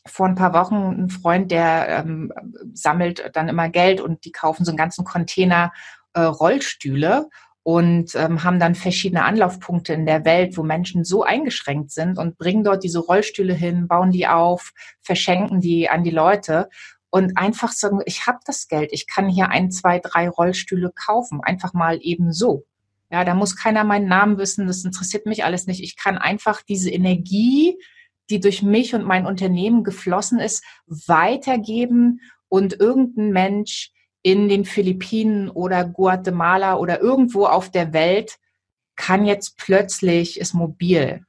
vor 0.07 0.25
ein 0.25 0.35
paar 0.35 0.53
Wochen 0.53 0.75
einen 0.75 1.09
Freund, 1.09 1.51
der 1.51 1.99
ähm, 1.99 2.33
sammelt 2.73 3.29
dann 3.33 3.49
immer 3.49 3.69
Geld 3.69 4.01
und 4.01 4.25
die 4.25 4.31
kaufen 4.31 4.65
so 4.65 4.71
einen 4.71 4.77
ganzen 4.77 5.05
Container 5.05 5.71
äh, 6.13 6.21
Rollstühle 6.21 7.29
und 7.63 8.15
ähm, 8.15 8.43
haben 8.43 8.59
dann 8.59 8.73
verschiedene 8.73 9.23
Anlaufpunkte 9.23 9.93
in 9.93 10.07
der 10.07 10.25
Welt, 10.25 10.57
wo 10.57 10.63
Menschen 10.63 11.03
so 11.03 11.23
eingeschränkt 11.23 11.91
sind 11.91 12.17
und 12.17 12.37
bringen 12.37 12.63
dort 12.63 12.83
diese 12.83 12.99
Rollstühle 12.99 13.53
hin, 13.53 13.87
bauen 13.87 14.11
die 14.11 14.27
auf, 14.27 14.73
verschenken 15.01 15.61
die 15.61 15.87
an 15.87 16.03
die 16.03 16.09
Leute 16.09 16.69
und 17.11 17.37
einfach 17.37 17.71
sagen, 17.71 17.99
ich 18.05 18.25
habe 18.25 18.39
das 18.45 18.67
Geld, 18.67 18.89
ich 18.93 19.05
kann 19.05 19.29
hier 19.29 19.49
ein, 19.49 19.69
zwei, 19.69 19.99
drei 19.99 20.29
Rollstühle 20.29 20.91
kaufen, 20.91 21.41
einfach 21.41 21.73
mal 21.73 21.99
eben 22.01 22.33
so. 22.33 22.65
Ja, 23.11 23.25
da 23.25 23.35
muss 23.35 23.57
keiner 23.57 23.83
meinen 23.83 24.07
Namen 24.07 24.37
wissen, 24.37 24.65
das 24.65 24.85
interessiert 24.85 25.25
mich 25.25 25.43
alles 25.43 25.67
nicht. 25.67 25.83
Ich 25.83 25.97
kann 25.97 26.17
einfach 26.17 26.61
diese 26.61 26.89
Energie, 26.89 27.77
die 28.29 28.39
durch 28.39 28.63
mich 28.63 28.95
und 28.95 29.03
mein 29.03 29.25
Unternehmen 29.25 29.83
geflossen 29.83 30.39
ist, 30.39 30.63
weitergeben 30.87 32.21
und 32.47 32.79
irgendein 32.79 33.31
Mensch 33.31 33.91
in 34.23 34.47
den 34.47 34.63
Philippinen 34.63 35.49
oder 35.49 35.83
Guatemala 35.83 36.77
oder 36.77 37.01
irgendwo 37.01 37.45
auf 37.45 37.69
der 37.69 37.91
Welt 37.91 38.37
kann 38.95 39.25
jetzt 39.25 39.57
plötzlich, 39.57 40.39
ist 40.39 40.53
mobil, 40.53 41.25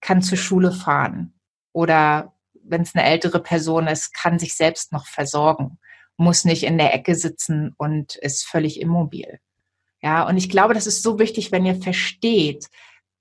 kann 0.00 0.22
zur 0.22 0.38
Schule 0.38 0.70
fahren 0.70 1.34
oder 1.72 2.34
wenn 2.70 2.82
es 2.82 2.94
eine 2.94 3.04
ältere 3.04 3.40
Person 3.40 3.86
ist, 3.86 4.14
kann 4.14 4.38
sich 4.38 4.54
selbst 4.54 4.92
noch 4.92 5.06
versorgen, 5.06 5.78
muss 6.16 6.44
nicht 6.44 6.64
in 6.64 6.78
der 6.78 6.94
Ecke 6.94 7.14
sitzen 7.14 7.74
und 7.76 8.16
ist 8.16 8.46
völlig 8.46 8.80
immobil. 8.80 9.40
Ja, 10.02 10.26
und 10.26 10.36
ich 10.36 10.48
glaube, 10.48 10.74
das 10.74 10.86
ist 10.86 11.02
so 11.02 11.18
wichtig, 11.18 11.52
wenn 11.52 11.66
ihr 11.66 11.76
versteht, 11.76 12.68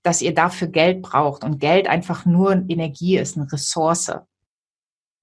dass 0.03 0.21
ihr 0.21 0.33
dafür 0.33 0.67
Geld 0.67 1.01
braucht 1.01 1.43
und 1.43 1.59
Geld 1.59 1.87
einfach 1.87 2.25
nur 2.25 2.53
Energie 2.69 3.17
ist, 3.17 3.37
eine 3.37 3.51
Ressource. 3.51 4.11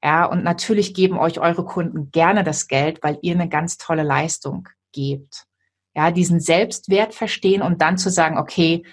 Ja, 0.03 0.27
und 0.27 0.45
natürlich 0.45 0.95
geben 0.95 1.19
euch 1.19 1.41
eure 1.41 1.65
Kunden 1.65 2.11
gerne 2.11 2.45
das 2.45 2.69
Geld, 2.69 3.03
weil 3.03 3.19
ihr 3.23 3.35
eine 3.35 3.49
ganz 3.49 3.79
tolle 3.79 4.03
Leistung 4.03 4.69
gebt. 4.93 5.47
Ja, 5.95 6.11
diesen 6.11 6.41
Selbstwert 6.41 7.15
verstehen 7.15 7.63
und 7.63 7.81
dann 7.81 7.97
zu 7.97 8.11
sagen, 8.11 8.37
okay, 8.37 8.85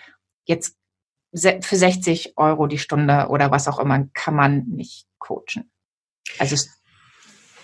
jetzt 0.45 0.77
für 1.33 1.75
60 1.75 2.37
Euro 2.37 2.67
die 2.67 2.77
Stunde 2.77 3.27
oder 3.29 3.51
was 3.51 3.67
auch 3.67 3.79
immer 3.79 4.05
kann 4.13 4.35
man 4.35 4.65
nicht 4.67 5.07
coachen. 5.23 5.71
Also, 6.37 6.55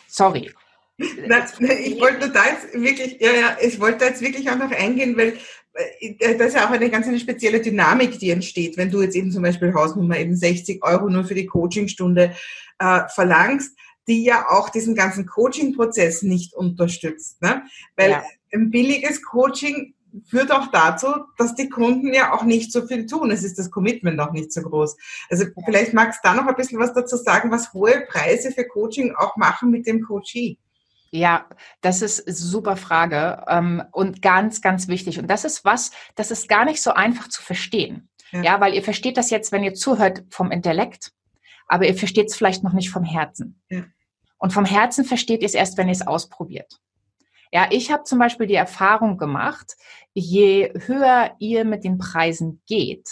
sorry. 0.07 0.51
ich 0.97 1.99
wollte 1.99 2.29
da 2.29 2.43
jetzt 2.45 2.73
wirklich, 2.73 3.21
ja, 3.21 3.31
ja, 3.31 3.57
ich 3.61 3.79
wollte 3.79 4.05
jetzt 4.05 4.21
wirklich 4.21 4.49
auch 4.49 4.57
noch 4.57 4.71
eingehen, 4.71 5.15
weil 5.15 5.37
äh, 5.73 6.35
das 6.37 6.49
ist 6.49 6.55
ja 6.55 6.67
auch 6.67 6.71
eine 6.71 6.89
ganz 6.89 7.07
eine 7.07 7.19
spezielle 7.19 7.61
Dynamik, 7.61 8.19
die 8.19 8.31
entsteht, 8.31 8.77
wenn 8.77 8.91
du 8.91 9.01
jetzt 9.01 9.15
eben 9.15 9.31
zum 9.31 9.43
Beispiel 9.43 9.73
Hausnummer 9.73 10.17
eben 10.17 10.35
60 10.35 10.83
Euro 10.83 11.09
nur 11.09 11.23
für 11.23 11.35
die 11.35 11.45
Coachingstunde 11.45 12.35
äh, 12.79 13.01
verlangst, 13.13 13.77
die 14.07 14.23
ja 14.23 14.49
auch 14.49 14.69
diesen 14.69 14.95
ganzen 14.95 15.25
Coaching-Prozess 15.25 16.23
nicht 16.23 16.53
unterstützt. 16.53 17.41
Ne? 17.41 17.63
Weil 17.95 18.11
ja. 18.11 18.23
ein 18.51 18.71
billiges 18.71 19.21
Coaching 19.21 19.93
führt 20.25 20.51
auch 20.51 20.67
dazu, 20.67 21.07
dass 21.37 21.55
die 21.55 21.69
Kunden 21.69 22.13
ja 22.13 22.33
auch 22.33 22.43
nicht 22.43 22.71
so 22.71 22.85
viel 22.85 23.05
tun. 23.05 23.31
Es 23.31 23.43
ist 23.43 23.59
das 23.59 23.71
Commitment 23.71 24.19
auch 24.19 24.31
nicht 24.31 24.51
so 24.51 24.61
groß. 24.61 24.97
Also 25.29 25.45
vielleicht 25.65 25.93
magst 25.93 26.19
du 26.23 26.29
da 26.29 26.35
noch 26.35 26.47
ein 26.47 26.55
bisschen 26.55 26.79
was 26.79 26.93
dazu 26.93 27.17
sagen, 27.17 27.51
was 27.51 27.73
hohe 27.73 28.05
Preise 28.07 28.51
für 28.51 28.65
Coaching 28.65 29.15
auch 29.15 29.35
machen 29.37 29.71
mit 29.71 29.87
dem 29.87 30.01
Coachee. 30.01 30.57
Ja, 31.11 31.47
das 31.81 32.01
ist 32.01 32.27
eine 32.27 32.35
super 32.35 32.77
Frage 32.77 33.43
ähm, 33.47 33.83
und 33.91 34.21
ganz, 34.21 34.61
ganz 34.61 34.87
wichtig. 34.87 35.19
Und 35.19 35.27
das 35.27 35.43
ist 35.43 35.65
was, 35.65 35.91
das 36.15 36.31
ist 36.31 36.47
gar 36.47 36.65
nicht 36.65 36.81
so 36.81 36.91
einfach 36.91 37.27
zu 37.29 37.41
verstehen. 37.41 38.09
Ja. 38.31 38.41
ja, 38.43 38.61
weil 38.61 38.75
ihr 38.75 38.83
versteht 38.83 39.17
das 39.17 39.31
jetzt, 39.31 39.51
wenn 39.51 39.63
ihr 39.63 39.73
zuhört 39.73 40.23
vom 40.29 40.51
Intellekt, 40.51 41.11
aber 41.67 41.87
ihr 41.87 41.95
versteht 41.95 42.27
es 42.27 42.35
vielleicht 42.35 42.63
noch 42.63 42.73
nicht 42.73 42.91
vom 42.91 43.03
Herzen. 43.03 43.59
Ja. 43.69 43.85
Und 44.37 44.53
vom 44.53 44.65
Herzen 44.65 45.03
versteht 45.03 45.41
ihr 45.41 45.47
es 45.47 45.55
erst, 45.55 45.77
wenn 45.77 45.87
ihr 45.87 45.93
es 45.93 46.05
ausprobiert. 46.05 46.79
Ja, 47.51 47.67
ich 47.71 47.91
habe 47.91 48.03
zum 48.03 48.19
Beispiel 48.19 48.45
die 48.45 48.55
Erfahrung 48.55 49.17
gemacht, 49.17 49.75
je 50.13 50.71
höher 50.85 51.35
ihr 51.39 51.65
mit 51.65 51.83
den 51.83 51.97
Preisen 51.97 52.61
geht, 52.67 53.09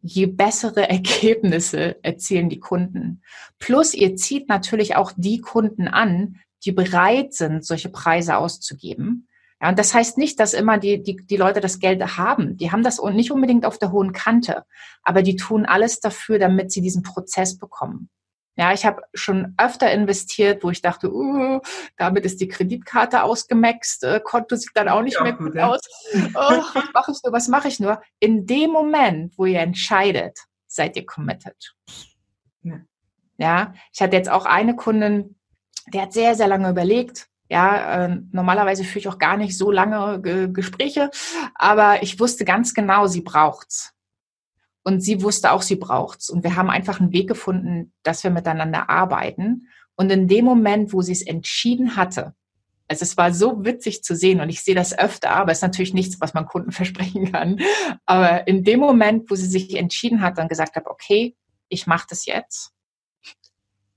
je 0.00 0.26
bessere 0.26 0.88
Ergebnisse 0.88 2.02
erzielen 2.04 2.48
die 2.48 2.60
Kunden. 2.60 3.22
Plus 3.58 3.94
ihr 3.94 4.16
zieht 4.16 4.48
natürlich 4.48 4.96
auch 4.96 5.12
die 5.16 5.40
Kunden 5.40 5.88
an, 5.88 6.40
die 6.64 6.72
bereit 6.72 7.34
sind, 7.34 7.64
solche 7.64 7.88
Preise 7.88 8.36
auszugeben. 8.36 9.28
Ja, 9.60 9.68
und 9.68 9.78
das 9.78 9.94
heißt 9.94 10.18
nicht, 10.18 10.40
dass 10.40 10.54
immer 10.54 10.78
die, 10.78 11.02
die, 11.02 11.16
die 11.16 11.36
Leute 11.36 11.60
das 11.60 11.78
Geld 11.78 12.00
haben. 12.16 12.56
Die 12.56 12.72
haben 12.72 12.82
das 12.82 13.00
nicht 13.00 13.30
unbedingt 13.30 13.64
auf 13.64 13.78
der 13.78 13.92
hohen 13.92 14.12
Kante, 14.12 14.64
aber 15.02 15.22
die 15.22 15.36
tun 15.36 15.66
alles 15.66 16.00
dafür, 16.00 16.38
damit 16.38 16.72
sie 16.72 16.80
diesen 16.80 17.02
Prozess 17.02 17.58
bekommen. 17.58 18.08
Ja, 18.56 18.72
ich 18.72 18.84
habe 18.84 19.02
schon 19.14 19.54
öfter 19.56 19.90
investiert, 19.90 20.62
wo 20.62 20.70
ich 20.70 20.82
dachte, 20.82 21.10
uh, 21.10 21.60
damit 21.96 22.26
ist 22.26 22.40
die 22.40 22.48
Kreditkarte 22.48 23.22
ausgemaxt, 23.22 24.04
äh, 24.04 24.20
Konto 24.22 24.56
sieht 24.56 24.72
dann 24.74 24.90
auch 24.90 25.00
nicht 25.00 25.16
ja, 25.16 25.22
mehr 25.22 25.32
gut 25.32 25.54
ja. 25.54 25.68
aus. 25.68 25.80
Oh, 26.34 26.62
was 26.74 26.92
mache 26.92 27.12
ich 27.12 27.22
nur, 27.22 27.32
was 27.32 27.48
mache 27.48 27.68
ich 27.68 27.80
nur? 27.80 28.02
In 28.20 28.46
dem 28.46 28.70
Moment, 28.70 29.38
wo 29.38 29.46
ihr 29.46 29.60
entscheidet, 29.60 30.38
seid 30.66 30.96
ihr 30.96 31.06
committed. 31.06 31.74
Ja. 32.62 32.80
ja, 33.38 33.74
ich 33.92 34.02
hatte 34.02 34.16
jetzt 34.16 34.30
auch 34.30 34.44
eine 34.44 34.76
Kundin, 34.76 35.36
der 35.92 36.02
hat 36.02 36.12
sehr, 36.12 36.34
sehr 36.34 36.46
lange 36.46 36.68
überlegt. 36.68 37.28
Ja, 37.48 38.04
äh, 38.06 38.18
normalerweise 38.32 38.84
führe 38.84 38.98
ich 38.98 39.08
auch 39.08 39.18
gar 39.18 39.36
nicht 39.36 39.56
so 39.56 39.70
lange 39.70 40.20
G 40.22 40.48
Gespräche, 40.48 41.10
aber 41.54 42.02
ich 42.02 42.18
wusste 42.20 42.44
ganz 42.44 42.72
genau, 42.72 43.06
sie 43.06 43.20
braucht's. 43.22 43.92
Und 44.84 45.00
sie 45.00 45.22
wusste 45.22 45.52
auch, 45.52 45.62
sie 45.62 45.76
braucht's. 45.76 46.28
Und 46.28 46.42
wir 46.44 46.56
haben 46.56 46.70
einfach 46.70 47.00
einen 47.00 47.12
Weg 47.12 47.28
gefunden, 47.28 47.92
dass 48.02 48.24
wir 48.24 48.30
miteinander 48.30 48.90
arbeiten. 48.90 49.68
Und 49.94 50.10
in 50.10 50.28
dem 50.28 50.44
Moment, 50.44 50.92
wo 50.92 51.02
sie 51.02 51.12
es 51.12 51.22
entschieden 51.22 51.96
hatte, 51.96 52.34
also 52.88 53.04
es 53.04 53.16
war 53.16 53.32
so 53.32 53.64
witzig 53.64 54.04
zu 54.04 54.14
sehen 54.14 54.40
und 54.40 54.50
ich 54.50 54.62
sehe 54.62 54.74
das 54.74 54.96
öfter, 54.98 55.30
aber 55.30 55.50
es 55.50 55.58
ist 55.58 55.62
natürlich 55.62 55.94
nichts, 55.94 56.20
was 56.20 56.34
man 56.34 56.46
Kunden 56.46 56.72
versprechen 56.72 57.32
kann. 57.32 57.60
Aber 58.04 58.46
in 58.46 58.64
dem 58.64 58.80
Moment, 58.80 59.30
wo 59.30 59.34
sie 59.34 59.46
sich 59.46 59.74
entschieden 59.76 60.20
hat 60.20 60.38
und 60.38 60.48
gesagt 60.48 60.76
hat, 60.76 60.86
okay, 60.86 61.34
ich 61.68 61.86
mache 61.86 62.06
das 62.10 62.26
jetzt, 62.26 62.72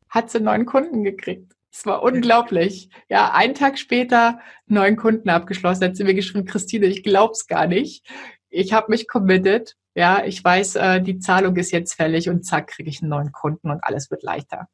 hat 0.07 0.29
sie 0.29 0.39
neuen 0.39 0.65
Kunden 0.65 1.03
gekriegt. 1.03 1.51
Es 1.73 1.85
war 1.85 2.03
unglaublich. 2.03 2.89
Ja, 3.09 3.33
einen 3.33 3.53
Tag 3.53 3.77
später 3.77 4.39
neuen 4.65 4.95
Kunden 4.95 5.29
abgeschlossen. 5.29 5.83
Hat 5.83 5.97
sie 5.97 6.05
mir 6.05 6.13
geschrieben, 6.13 6.45
Christine, 6.45 6.85
ich 6.85 7.03
glaub's 7.03 7.47
gar 7.47 7.67
nicht. 7.67 8.09
Ich 8.49 8.71
habe 8.71 8.91
mich 8.91 9.09
committed. 9.09 9.75
Ja, 9.95 10.23
ich 10.25 10.43
weiß, 10.43 10.75
äh, 10.75 11.01
die 11.01 11.19
Zahlung 11.19 11.55
ist 11.55 11.71
jetzt 11.71 11.93
fällig 11.93 12.29
und 12.29 12.45
zack, 12.45 12.67
kriege 12.67 12.89
ich 12.89 13.01
einen 13.01 13.09
neuen 13.09 13.31
Kunden 13.31 13.71
und 13.71 13.83
alles 13.83 14.11
wird 14.11 14.23
leichter. 14.23 14.67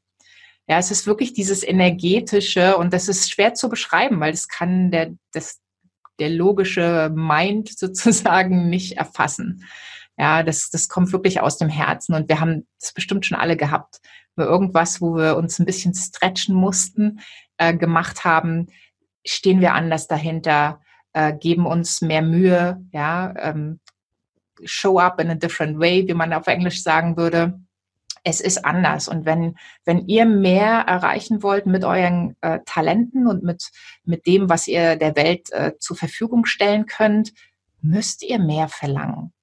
Ja, 0.67 0.77
es 0.77 0.91
ist 0.91 1.07
wirklich 1.07 1.33
dieses 1.33 1.63
energetische 1.63 2.77
und 2.77 2.93
das 2.93 3.07
ist 3.07 3.31
schwer 3.31 3.53
zu 3.53 3.69
beschreiben, 3.69 4.19
weil 4.19 4.31
das 4.31 4.47
kann 4.47 4.91
der, 4.91 5.11
das, 5.31 5.59
der 6.19 6.29
logische 6.29 7.11
Mind 7.13 7.69
sozusagen 7.77 8.69
nicht 8.69 8.97
erfassen. 8.97 9.65
Ja, 10.17 10.43
das, 10.43 10.69
das 10.69 10.89
kommt 10.89 11.13
wirklich 11.13 11.39
aus 11.39 11.57
dem 11.57 11.69
Herzen 11.69 12.13
und 12.13 12.27
wir 12.27 12.39
haben 12.39 12.67
das 12.79 12.93
bestimmt 12.93 13.25
schon 13.25 13.37
alle 13.37 13.57
gehabt 13.57 14.01
wir 14.35 14.45
irgendwas, 14.45 15.01
wo 15.01 15.15
wir 15.15 15.37
uns 15.37 15.59
ein 15.59 15.65
bisschen 15.65 15.93
stretchen 15.93 16.55
mussten, 16.55 17.19
äh, 17.57 17.75
gemacht 17.75 18.23
haben, 18.25 18.67
stehen 19.25 19.61
wir 19.61 19.73
anders 19.73 20.07
dahinter, 20.07 20.81
äh, 21.13 21.33
geben 21.33 21.65
uns 21.65 22.01
mehr 22.01 22.21
Mühe, 22.21 22.83
ja, 22.91 23.33
ähm, 23.37 23.79
show 24.65 24.99
up 24.99 25.19
in 25.19 25.29
a 25.29 25.35
different 25.35 25.79
way, 25.79 26.07
wie 26.07 26.13
man 26.13 26.33
auf 26.33 26.47
Englisch 26.47 26.83
sagen 26.83 27.17
würde. 27.17 27.59
Es 28.23 28.39
ist 28.39 28.63
anders. 28.65 29.07
Und 29.07 29.25
wenn, 29.25 29.57
wenn 29.83 30.07
ihr 30.07 30.25
mehr 30.25 30.81
erreichen 30.87 31.41
wollt 31.41 31.65
mit 31.65 31.83
euren 31.83 32.35
äh, 32.41 32.59
Talenten 32.65 33.27
und 33.27 33.43
mit, 33.43 33.71
mit 34.03 34.27
dem, 34.27 34.49
was 34.49 34.67
ihr 34.67 34.95
der 34.95 35.15
Welt 35.15 35.51
äh, 35.51 35.73
zur 35.79 35.97
Verfügung 35.97 36.45
stellen 36.45 36.85
könnt, 36.85 37.33
müsst 37.81 38.21
ihr 38.23 38.37
mehr 38.37 38.67
verlangen. 38.67 39.33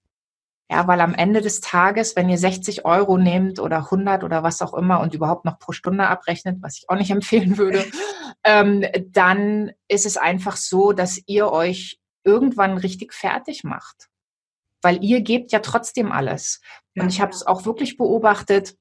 Ja, 0.71 0.87
weil 0.87 1.01
am 1.01 1.15
Ende 1.15 1.41
des 1.41 1.61
Tages, 1.61 2.15
wenn 2.15 2.29
ihr 2.29 2.37
60 2.37 2.85
Euro 2.85 3.17
nehmt 3.17 3.59
oder 3.59 3.79
100 3.79 4.23
oder 4.23 4.43
was 4.43 4.61
auch 4.61 4.75
immer 4.75 5.01
und 5.01 5.15
überhaupt 5.15 5.47
noch 5.47 5.59
pro 5.59 5.73
Stunde 5.73 6.07
abrechnet, 6.07 6.59
was 6.61 6.79
ich 6.79 6.91
auch 6.91 6.97
nicht 6.97 7.11
empfehlen 7.11 7.57
würde, 7.57 7.85
ähm, 8.45 8.85
dann 9.07 9.73
ist 9.89 10.07
es 10.07 10.17
einfach 10.17 10.57
so, 10.57 10.93
dass 10.93 11.21
ihr 11.27 11.51
euch 11.51 11.99
irgendwann 12.23 12.77
richtig 12.77 13.15
fertig 13.15 13.65
macht. 13.65 14.08
Weil 14.83 15.03
ihr 15.03 15.23
gebt 15.23 15.53
ja 15.53 15.61
trotzdem 15.61 16.13
alles. 16.13 16.61
Ja. 16.95 17.03
Und 17.03 17.09
ich 17.11 17.21
habe 17.21 17.33
es 17.33 17.47
auch 17.47 17.65
wirklich 17.65 17.97
beobachtet, 17.97 18.77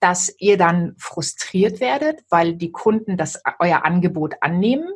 dass 0.00 0.34
ihr 0.38 0.56
dann 0.56 0.94
frustriert 0.98 1.80
werdet, 1.80 2.22
weil 2.30 2.54
die 2.54 2.72
Kunden 2.72 3.16
das 3.16 3.40
euer 3.58 3.84
Angebot 3.84 4.34
annehmen 4.40 4.90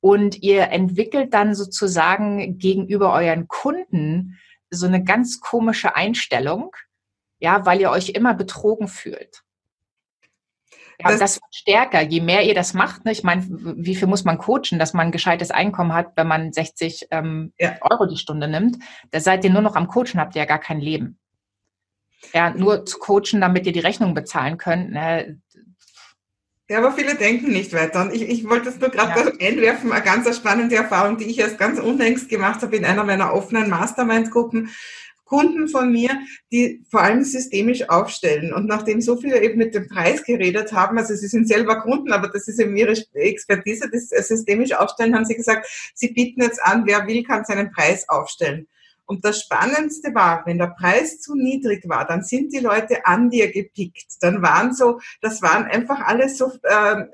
und 0.00 0.42
ihr 0.42 0.68
entwickelt 0.68 1.34
dann 1.34 1.54
sozusagen 1.54 2.58
gegenüber 2.58 3.12
euren 3.12 3.48
Kunden 3.48 4.38
so 4.70 4.86
eine 4.86 5.02
ganz 5.02 5.40
komische 5.40 5.96
Einstellung, 5.96 6.74
ja, 7.38 7.64
weil 7.66 7.80
ihr 7.80 7.90
euch 7.90 8.10
immer 8.10 8.34
betrogen 8.34 8.88
fühlt. 8.88 9.42
Ja, 11.00 11.10
das, 11.10 11.20
das 11.20 11.34
wird 11.36 11.54
stärker, 11.54 12.02
je 12.02 12.20
mehr 12.20 12.44
ihr 12.44 12.54
das 12.54 12.74
macht. 12.74 13.04
Ne? 13.04 13.12
Ich 13.12 13.22
meine, 13.22 13.46
wie 13.48 13.94
viel 13.94 14.08
muss 14.08 14.24
man 14.24 14.38
coachen, 14.38 14.78
dass 14.78 14.94
man 14.94 15.08
ein 15.08 15.12
gescheites 15.12 15.52
Einkommen 15.52 15.94
hat, 15.94 16.12
wenn 16.16 16.26
man 16.26 16.52
60 16.52 17.06
ähm, 17.12 17.52
ja. 17.58 17.76
Euro 17.82 18.06
die 18.06 18.16
Stunde 18.16 18.48
nimmt? 18.48 18.78
Da 19.12 19.20
seid 19.20 19.44
ihr 19.44 19.50
nur 19.50 19.62
noch 19.62 19.76
am 19.76 19.86
Coachen, 19.86 20.18
habt 20.18 20.34
ihr 20.34 20.42
ja 20.42 20.46
gar 20.46 20.58
kein 20.58 20.80
Leben. 20.80 21.18
Ja, 22.34 22.50
nur 22.50 22.84
zu 22.84 22.98
coachen, 22.98 23.40
damit 23.40 23.66
ihr 23.66 23.72
die 23.72 23.78
Rechnung 23.78 24.12
bezahlen 24.12 24.58
könnt. 24.58 24.90
Ne? 24.90 25.40
Ja, 26.68 26.78
aber 26.78 26.92
viele 26.92 27.14
denken 27.14 27.52
nicht 27.52 27.72
weiter. 27.72 28.02
Und 28.02 28.12
ich, 28.12 28.22
ich 28.22 28.48
wollte 28.48 28.68
es 28.68 28.78
nur 28.78 28.90
gerade 28.90 29.32
ja. 29.38 29.48
einwerfen, 29.48 29.90
eine 29.90 30.02
ganz 30.04 30.36
spannende 30.36 30.76
Erfahrung, 30.76 31.16
die 31.16 31.24
ich 31.24 31.38
erst 31.38 31.58
ganz 31.58 31.78
unlängst 31.78 32.28
gemacht 32.28 32.60
habe 32.60 32.76
in 32.76 32.84
einer 32.84 33.04
meiner 33.04 33.32
offenen 33.32 33.70
Mastermind-Gruppen. 33.70 34.70
Kunden 35.28 35.68
von 35.68 35.92
mir, 35.92 36.10
die 36.50 36.82
vor 36.90 37.02
allem 37.02 37.22
systemisch 37.22 37.88
aufstellen. 37.88 38.52
Und 38.52 38.66
nachdem 38.66 39.00
so 39.00 39.16
viele 39.16 39.42
eben 39.42 39.58
mit 39.58 39.74
dem 39.74 39.86
Preis 39.88 40.24
geredet 40.24 40.72
haben, 40.72 40.98
also 40.98 41.14
sie 41.14 41.28
sind 41.28 41.46
selber 41.46 41.80
Kunden, 41.82 42.12
aber 42.12 42.28
das 42.28 42.48
ist 42.48 42.58
eben 42.58 42.76
ihre 42.76 42.96
Expertise, 43.14 43.90
das 43.92 44.28
systemisch 44.28 44.72
aufstellen, 44.72 45.14
haben 45.14 45.26
sie 45.26 45.36
gesagt, 45.36 45.68
sie 45.94 46.08
bieten 46.08 46.42
jetzt 46.42 46.62
an, 46.62 46.84
wer 46.86 47.06
will, 47.06 47.22
kann 47.22 47.44
seinen 47.44 47.70
Preis 47.70 48.08
aufstellen. 48.08 48.66
Und 49.08 49.24
das 49.24 49.40
Spannendste 49.40 50.14
war, 50.14 50.44
wenn 50.44 50.58
der 50.58 50.74
Preis 50.78 51.20
zu 51.20 51.34
niedrig 51.34 51.88
war, 51.88 52.06
dann 52.06 52.22
sind 52.22 52.52
die 52.52 52.58
Leute 52.58 53.06
an 53.06 53.30
dir 53.30 53.50
gepickt. 53.50 54.16
Dann 54.20 54.42
waren 54.42 54.74
so, 54.74 55.00
das 55.22 55.40
waren 55.40 55.64
einfach 55.64 56.00
alles 56.00 56.36
so 56.36 56.52
äh, 56.62 57.04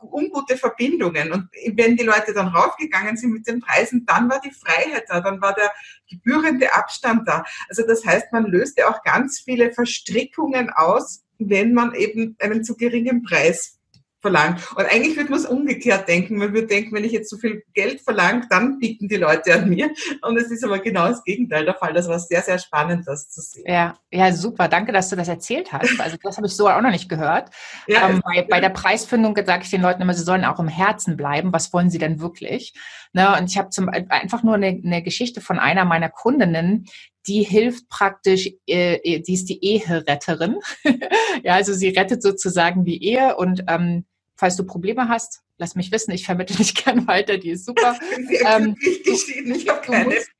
ungute 0.00 0.56
Verbindungen. 0.56 1.32
Und 1.32 1.48
wenn 1.74 1.96
die 1.96 2.04
Leute 2.04 2.32
dann 2.32 2.48
raufgegangen 2.48 3.16
sind 3.16 3.32
mit 3.32 3.46
den 3.46 3.60
Preisen, 3.60 4.06
dann 4.06 4.28
war 4.30 4.40
die 4.40 4.52
Freiheit 4.52 5.04
da, 5.08 5.20
dann 5.20 5.40
war 5.40 5.54
der 5.54 5.72
gebührende 6.08 6.74
Abstand 6.74 7.26
da. 7.28 7.44
Also 7.68 7.86
das 7.86 8.04
heißt, 8.04 8.32
man 8.32 8.46
löste 8.46 8.88
auch 8.88 9.02
ganz 9.02 9.40
viele 9.40 9.72
Verstrickungen 9.72 10.70
aus, 10.70 11.24
wenn 11.38 11.72
man 11.72 11.94
eben 11.94 12.36
einen 12.40 12.64
zu 12.64 12.76
geringen 12.76 13.22
Preis 13.22 13.77
verlangt. 14.20 14.60
Und 14.76 14.86
eigentlich 14.86 15.16
würde 15.16 15.30
man 15.30 15.38
es 15.38 15.46
umgekehrt 15.46 16.08
denken. 16.08 16.38
Man 16.38 16.52
würde 16.52 16.66
denken, 16.66 16.94
wenn 16.94 17.04
ich 17.04 17.12
jetzt 17.12 17.30
so 17.30 17.36
viel 17.36 17.62
Geld 17.74 18.00
verlange, 18.00 18.46
dann 18.50 18.78
bieten 18.78 19.08
die 19.08 19.16
Leute 19.16 19.54
an 19.54 19.68
mir. 19.68 19.90
Und 20.22 20.36
es 20.36 20.50
ist 20.50 20.64
aber 20.64 20.80
genau 20.80 21.08
das 21.08 21.22
Gegenteil 21.24 21.64
der 21.64 21.74
Fall. 21.74 21.92
Das 21.92 22.08
war 22.08 22.18
sehr, 22.18 22.42
sehr 22.42 22.58
spannend, 22.58 23.06
das 23.06 23.28
zu 23.30 23.40
sehen. 23.40 23.64
Ja, 23.66 23.96
ja, 24.10 24.32
super. 24.32 24.68
Danke, 24.68 24.92
dass 24.92 25.08
du 25.08 25.16
das 25.16 25.28
erzählt 25.28 25.72
hast. 25.72 26.00
Also 26.00 26.16
das 26.22 26.36
habe 26.36 26.46
ich 26.46 26.54
so 26.54 26.68
auch 26.68 26.80
noch 26.80 26.90
nicht 26.90 27.08
gehört. 27.08 27.50
Ja, 27.86 28.08
ähm, 28.08 28.20
bei, 28.24 28.42
bei, 28.42 28.60
der 28.60 28.70
Preisfindung 28.70 29.36
sage 29.46 29.62
ich 29.62 29.70
den 29.70 29.82
Leuten 29.82 30.02
immer, 30.02 30.14
sie 30.14 30.24
sollen 30.24 30.44
auch 30.44 30.58
im 30.58 30.68
Herzen 30.68 31.16
bleiben. 31.16 31.52
Was 31.52 31.72
wollen 31.72 31.90
sie 31.90 31.98
denn 31.98 32.20
wirklich? 32.20 32.74
Ne? 33.12 33.36
Und 33.38 33.50
ich 33.50 33.58
habe 33.58 33.70
zum 33.70 33.88
einfach 33.88 34.42
nur 34.42 34.54
eine, 34.54 34.80
eine 34.84 35.02
Geschichte 35.02 35.40
von 35.40 35.58
einer 35.58 35.84
meiner 35.84 36.08
Kundinnen, 36.08 36.86
die 37.28 37.42
hilft 37.42 37.88
praktisch, 37.88 38.50
äh, 38.66 39.20
die 39.20 39.34
ist 39.34 39.48
die 39.48 39.62
Eheretterin. 39.62 40.56
ja, 41.42 41.54
also 41.54 41.74
sie 41.74 41.90
rettet 41.90 42.22
sozusagen 42.22 42.84
die 42.84 43.04
Ehe 43.04 43.36
und 43.36 43.64
ähm, 43.68 44.04
falls 44.38 44.56
du 44.56 44.64
Probleme 44.64 45.08
hast, 45.08 45.42
lass 45.58 45.74
mich 45.74 45.92
wissen, 45.92 46.12
ich 46.12 46.24
vermittle 46.24 46.56
dich 46.56 46.74
gern 46.84 47.06
weiter, 47.06 47.36
die 47.36 47.50
ist 47.50 47.66
super. 47.66 47.98
ähm, 48.46 48.74
geschieden, 49.04 49.54
ich 49.56 49.68
habe 49.68 49.80
keine. 49.82 50.04
Musst, 50.06 50.30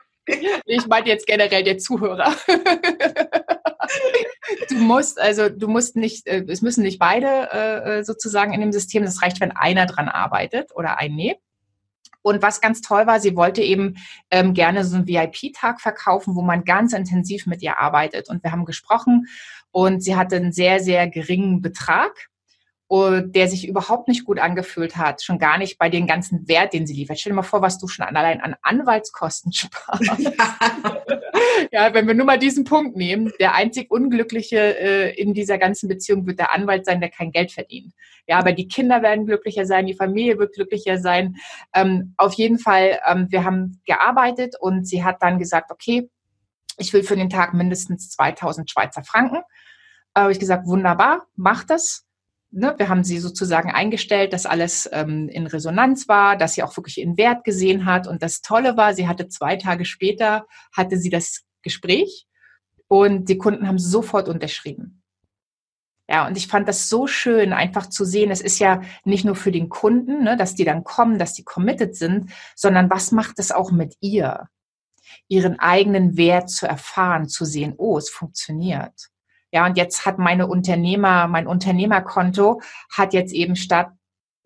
ich 0.66 0.86
meine 0.86 1.08
jetzt 1.08 1.26
generell 1.26 1.64
der 1.64 1.78
Zuhörer. 1.78 2.34
du 4.68 4.74
musst, 4.76 5.18
also 5.18 5.48
du 5.48 5.66
musst 5.66 5.96
nicht, 5.96 6.26
äh, 6.26 6.44
es 6.46 6.62
müssen 6.62 6.82
nicht 6.82 6.98
beide 6.98 7.50
äh, 7.50 8.04
sozusagen 8.04 8.52
in 8.52 8.60
dem 8.60 8.72
System, 8.72 9.04
das 9.04 9.22
reicht, 9.22 9.40
wenn 9.40 9.52
einer 9.52 9.86
dran 9.86 10.08
arbeitet 10.08 10.70
oder 10.74 10.98
ein 10.98 11.14
nee. 11.14 11.36
Und 12.20 12.42
was 12.42 12.60
ganz 12.60 12.82
toll 12.82 13.06
war, 13.06 13.20
sie 13.20 13.36
wollte 13.36 13.62
eben 13.62 13.96
ähm, 14.30 14.52
gerne 14.52 14.84
so 14.84 14.96
einen 14.96 15.06
VIP-Tag 15.06 15.80
verkaufen, 15.80 16.34
wo 16.34 16.42
man 16.42 16.64
ganz 16.64 16.92
intensiv 16.92 17.46
mit 17.46 17.62
ihr 17.62 17.78
arbeitet. 17.78 18.28
Und 18.28 18.42
wir 18.42 18.52
haben 18.52 18.66
gesprochen 18.66 19.28
und 19.70 20.02
sie 20.02 20.14
hatte 20.14 20.36
einen 20.36 20.52
sehr, 20.52 20.80
sehr 20.80 21.08
geringen 21.08 21.62
Betrag 21.62 22.28
der 22.90 23.48
sich 23.48 23.68
überhaupt 23.68 24.08
nicht 24.08 24.24
gut 24.24 24.38
angefühlt 24.38 24.96
hat, 24.96 25.22
schon 25.22 25.38
gar 25.38 25.58
nicht 25.58 25.78
bei 25.78 25.90
den 25.90 26.06
ganzen 26.06 26.48
Wert, 26.48 26.72
den 26.72 26.86
sie 26.86 26.94
liefert. 26.94 27.18
Stell 27.18 27.32
dir 27.32 27.36
mal 27.36 27.42
vor, 27.42 27.60
was 27.60 27.78
du 27.78 27.86
schon 27.86 28.06
allein 28.06 28.40
an 28.40 28.56
Anwaltskosten 28.62 29.52
sparst. 29.54 30.18
Ja. 30.18 30.32
ja, 31.70 31.94
wenn 31.94 32.06
wir 32.06 32.14
nur 32.14 32.24
mal 32.24 32.38
diesen 32.38 32.64
Punkt 32.64 32.96
nehmen, 32.96 33.30
der 33.40 33.54
einzig 33.54 33.90
Unglückliche 33.90 34.78
äh, 34.78 35.20
in 35.20 35.34
dieser 35.34 35.58
ganzen 35.58 35.88
Beziehung 35.88 36.26
wird 36.26 36.38
der 36.38 36.54
Anwalt 36.54 36.86
sein, 36.86 37.00
der 37.00 37.10
kein 37.10 37.30
Geld 37.30 37.52
verdient. 37.52 37.92
Ja, 38.26 38.38
aber 38.38 38.52
die 38.52 38.68
Kinder 38.68 39.02
werden 39.02 39.26
glücklicher 39.26 39.66
sein, 39.66 39.86
die 39.86 39.94
Familie 39.94 40.38
wird 40.38 40.54
glücklicher 40.54 40.98
sein. 40.98 41.36
Ähm, 41.74 42.14
auf 42.16 42.32
jeden 42.34 42.58
Fall, 42.58 43.00
ähm, 43.06 43.26
wir 43.30 43.44
haben 43.44 43.82
gearbeitet 43.84 44.54
und 44.58 44.88
sie 44.88 45.04
hat 45.04 45.16
dann 45.20 45.38
gesagt, 45.38 45.70
okay, 45.70 46.08
ich 46.78 46.92
will 46.94 47.02
für 47.02 47.16
den 47.16 47.28
Tag 47.28 47.52
mindestens 47.52 48.08
2000 48.10 48.70
Schweizer 48.70 49.02
Franken. 49.02 49.42
Habe 50.16 50.32
ich 50.32 50.40
gesagt, 50.40 50.66
wunderbar, 50.66 51.26
mach 51.36 51.64
das 51.64 52.07
ne, 52.50 52.74
wir 52.76 52.88
haben 52.88 53.04
sie 53.04 53.18
sozusagen 53.18 53.70
eingestellt, 53.70 54.32
dass 54.32 54.46
alles 54.46 54.88
ähm, 54.92 55.28
in 55.28 55.46
Resonanz 55.46 56.08
war, 56.08 56.36
dass 56.36 56.54
sie 56.54 56.62
auch 56.62 56.76
wirklich 56.76 56.98
ihren 56.98 57.16
Wert 57.16 57.44
gesehen 57.44 57.84
hat. 57.84 58.06
Und 58.06 58.22
das 58.22 58.40
Tolle 58.40 58.76
war, 58.76 58.94
sie 58.94 59.08
hatte 59.08 59.28
zwei 59.28 59.56
Tage 59.56 59.84
später, 59.84 60.46
hatte 60.72 60.96
sie 60.96 61.10
das 61.10 61.44
Gespräch 61.62 62.26
und 62.88 63.28
die 63.28 63.38
Kunden 63.38 63.66
haben 63.66 63.78
sofort 63.78 64.28
unterschrieben. 64.28 65.02
Ja, 66.10 66.26
und 66.26 66.38
ich 66.38 66.46
fand 66.46 66.66
das 66.66 66.88
so 66.88 67.06
schön, 67.06 67.52
einfach 67.52 67.86
zu 67.86 68.06
sehen. 68.06 68.30
Es 68.30 68.40
ist 68.40 68.58
ja 68.58 68.80
nicht 69.04 69.26
nur 69.26 69.36
für 69.36 69.52
den 69.52 69.68
Kunden, 69.68 70.24
ne, 70.24 70.38
dass 70.38 70.54
die 70.54 70.64
dann 70.64 70.82
kommen, 70.82 71.18
dass 71.18 71.34
die 71.34 71.44
committed 71.44 71.94
sind, 71.96 72.30
sondern 72.56 72.88
was 72.88 73.12
macht 73.12 73.38
es 73.38 73.52
auch 73.52 73.70
mit 73.70 73.94
ihr? 74.00 74.48
Ihren 75.28 75.58
eigenen 75.58 76.16
Wert 76.16 76.48
zu 76.48 76.66
erfahren, 76.66 77.28
zu 77.28 77.44
sehen, 77.44 77.74
oh, 77.76 77.98
es 77.98 78.08
funktioniert. 78.08 79.10
Ja, 79.50 79.66
und 79.66 79.76
jetzt 79.76 80.04
hat 80.04 80.18
meine 80.18 80.46
Unternehmer, 80.46 81.26
mein 81.26 81.46
Unternehmerkonto 81.46 82.60
hat 82.90 83.14
jetzt 83.14 83.32
eben 83.32 83.56
statt 83.56 83.90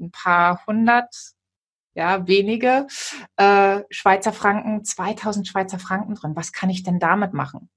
ein 0.00 0.10
paar 0.10 0.64
hundert, 0.66 1.14
ja, 1.94 2.26
wenige 2.26 2.86
äh, 3.36 3.80
Schweizer 3.90 4.32
Franken, 4.32 4.84
2000 4.84 5.46
Schweizer 5.46 5.78
Franken 5.78 6.14
drin. 6.14 6.36
Was 6.36 6.52
kann 6.52 6.70
ich 6.70 6.82
denn 6.82 6.98
damit 6.98 7.32
machen? 7.32 7.68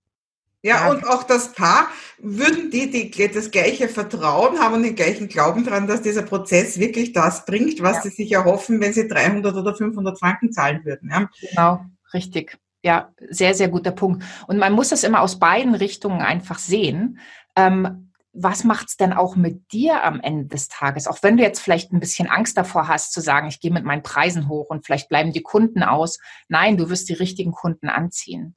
Ja, 0.61 0.87
ja, 0.87 0.89
und 0.89 1.05
auch 1.07 1.21
das 1.21 1.53
Paar, 1.53 1.87
würden 2.17 2.71
die, 2.71 2.89
die 2.89 3.31
das 3.31 3.51
gleiche 3.51 3.87
Vertrauen 3.87 4.59
haben 4.59 4.73
und 4.73 4.83
den 4.83 4.95
gleichen 4.95 5.27
Glauben 5.27 5.63
daran, 5.63 5.85
dass 5.85 6.01
dieser 6.01 6.23
Prozess 6.23 6.79
wirklich 6.79 7.13
das 7.13 7.45
bringt, 7.45 7.83
was 7.83 7.97
ja. 7.97 8.01
sie 8.03 8.09
sich 8.09 8.31
erhoffen, 8.31 8.81
wenn 8.81 8.91
sie 8.91 9.07
300 9.07 9.55
oder 9.55 9.75
500 9.75 10.17
Franken 10.17 10.51
zahlen 10.51 10.83
würden. 10.83 11.11
Ja? 11.11 11.29
Genau, 11.39 11.85
richtig. 12.13 12.57
Ja, 12.85 13.11
sehr, 13.31 13.55
sehr 13.55 13.69
guter 13.69 13.89
Punkt. 13.89 14.23
Und 14.45 14.59
man 14.59 14.71
muss 14.71 14.89
das 14.89 15.03
immer 15.03 15.21
aus 15.21 15.39
beiden 15.39 15.73
Richtungen 15.73 16.21
einfach 16.21 16.59
sehen. 16.59 17.17
Ähm, 17.55 18.11
was 18.31 18.63
macht's 18.63 18.95
denn 18.95 19.11
auch 19.11 19.35
mit 19.35 19.71
dir 19.71 20.03
am 20.03 20.19
Ende 20.19 20.45
des 20.45 20.67
Tages? 20.67 21.07
Auch 21.07 21.17
wenn 21.23 21.35
du 21.35 21.41
jetzt 21.41 21.61
vielleicht 21.61 21.91
ein 21.91 21.99
bisschen 21.99 22.29
Angst 22.29 22.55
davor 22.55 22.87
hast, 22.87 23.11
zu 23.11 23.21
sagen, 23.21 23.47
ich 23.47 23.59
gehe 23.59 23.71
mit 23.71 23.85
meinen 23.85 24.03
Preisen 24.03 24.49
hoch 24.49 24.69
und 24.69 24.85
vielleicht 24.85 25.09
bleiben 25.09 25.33
die 25.33 25.41
Kunden 25.41 25.81
aus. 25.81 26.19
Nein, 26.47 26.77
du 26.77 26.87
wirst 26.91 27.09
die 27.09 27.13
richtigen 27.13 27.53
Kunden 27.53 27.89
anziehen. 27.89 28.55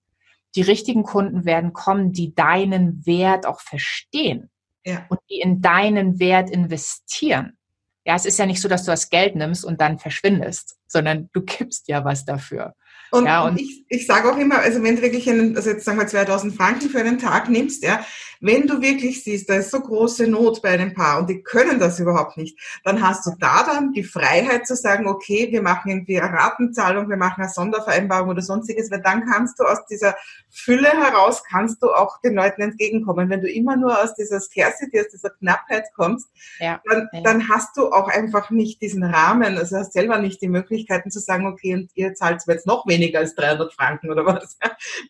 Die 0.57 0.62
richtigen 0.62 1.05
Kunden 1.05 1.47
werden 1.47 1.73
kommen, 1.73 2.12
die 2.12 2.35
deinen 2.35 3.07
Wert 3.07 3.47
auch 3.47 3.62
verstehen 3.62 4.51
ja. 4.85 5.07
und 5.09 5.21
die 5.31 5.41
in 5.41 5.62
deinen 5.62 6.19
Wert 6.19 6.51
investieren. 6.51 7.57
Ja, 8.05 8.14
es 8.14 8.27
ist 8.27 8.38
ja 8.38 8.45
nicht 8.45 8.61
so, 8.61 8.69
dass 8.69 8.85
du 8.85 8.91
das 8.91 9.09
Geld 9.09 9.37
nimmst 9.37 9.64
und 9.64 9.81
dann 9.81 9.99
verschwindest, 9.99 10.77
sondern 10.87 11.31
du 11.33 11.41
gibst 11.41 11.88
ja 11.88 12.05
was 12.05 12.27
dafür. 12.27 12.75
Und, 13.11 13.27
ja, 13.27 13.47
und 13.47 13.59
ich, 13.59 13.85
ich 13.88 14.07
sage 14.07 14.31
auch 14.31 14.38
immer, 14.38 14.59
also 14.59 14.83
wenn 14.83 14.97
du 14.97 15.03
wirklich 15.03 15.29
einen, 15.29 15.57
also 15.57 15.71
jetzt 15.71 15.85
sagen 15.85 15.99
wir 15.99 16.07
2000 16.07 16.55
Franken 16.55 16.90
für 16.90 17.01
einen 17.01 17.18
Tag 17.18 17.49
nimmst, 17.49 17.83
ja, 17.83 18.05
wenn 18.40 18.66
du 18.66 18.81
wirklich 18.81 19.24
siehst, 19.24 19.48
da 19.48 19.55
ist 19.55 19.70
so 19.70 19.81
große 19.81 20.27
Not 20.27 20.62
bei 20.62 20.70
einem 20.70 20.94
Paar 20.94 21.18
und 21.18 21.31
die 21.31 21.42
können 21.42 21.79
das 21.79 21.98
überhaupt 21.98 22.37
nicht, 22.37 22.59
dann 22.85 23.03
hast 23.03 23.27
du 23.27 23.33
da 23.38 23.64
dann 23.64 23.92
die 23.92 24.05
Freiheit 24.05 24.66
zu 24.66 24.77
sagen, 24.77 25.09
okay, 25.09 25.48
wir 25.51 25.62
machen 25.62 25.90
irgendwie 25.90 26.20
eine 26.20 26.33
Ratenzahlung, 26.33 27.09
wir 27.09 27.16
machen 27.16 27.42
eine 27.42 27.51
Sondervereinbarung 27.51 28.31
oder 28.31 28.42
sonstiges, 28.42 28.90
weil 28.90 29.03
dann 29.03 29.24
kannst 29.27 29.59
du 29.59 29.64
aus 29.64 29.85
dieser 29.87 30.14
Fülle 30.51 30.90
heraus, 30.90 31.42
kannst 31.44 31.83
du 31.83 31.90
auch 31.90 32.20
den 32.20 32.35
Leuten 32.35 32.62
entgegenkommen. 32.62 33.31
Wenn 33.31 33.40
du 33.40 33.51
immer 33.51 33.77
nur 33.77 34.01
aus 34.01 34.14
dieser 34.14 34.40
Scarcity, 34.40 35.01
aus 35.01 35.09
dieser 35.09 35.31
Knappheit 35.31 35.85
kommst, 35.96 36.29
ja, 36.61 36.81
dann, 36.88 37.09
dann 37.24 37.48
hast 37.48 37.77
du 37.77 37.90
auch 37.90 38.09
einfach 38.09 38.51
nicht 38.51 38.81
diesen 38.83 39.03
Rahmen, 39.03 39.59
also 39.59 39.77
hast 39.77 39.92
selber 39.92 40.18
nicht 40.18 40.40
die 40.42 40.48
Möglichkeiten 40.48 41.11
zu 41.11 41.20
sagen, 41.20 41.46
okay, 41.46 41.74
und 41.74 41.90
ihr 41.94 42.14
zahlt 42.14 42.42
jetzt 42.46 42.66
noch 42.66 42.87
weniger 42.87 42.98
weniger 42.98 43.20
als 43.20 43.35
300 43.35 43.72
Franken 43.72 44.11
oder 44.11 44.27
was. 44.27 44.59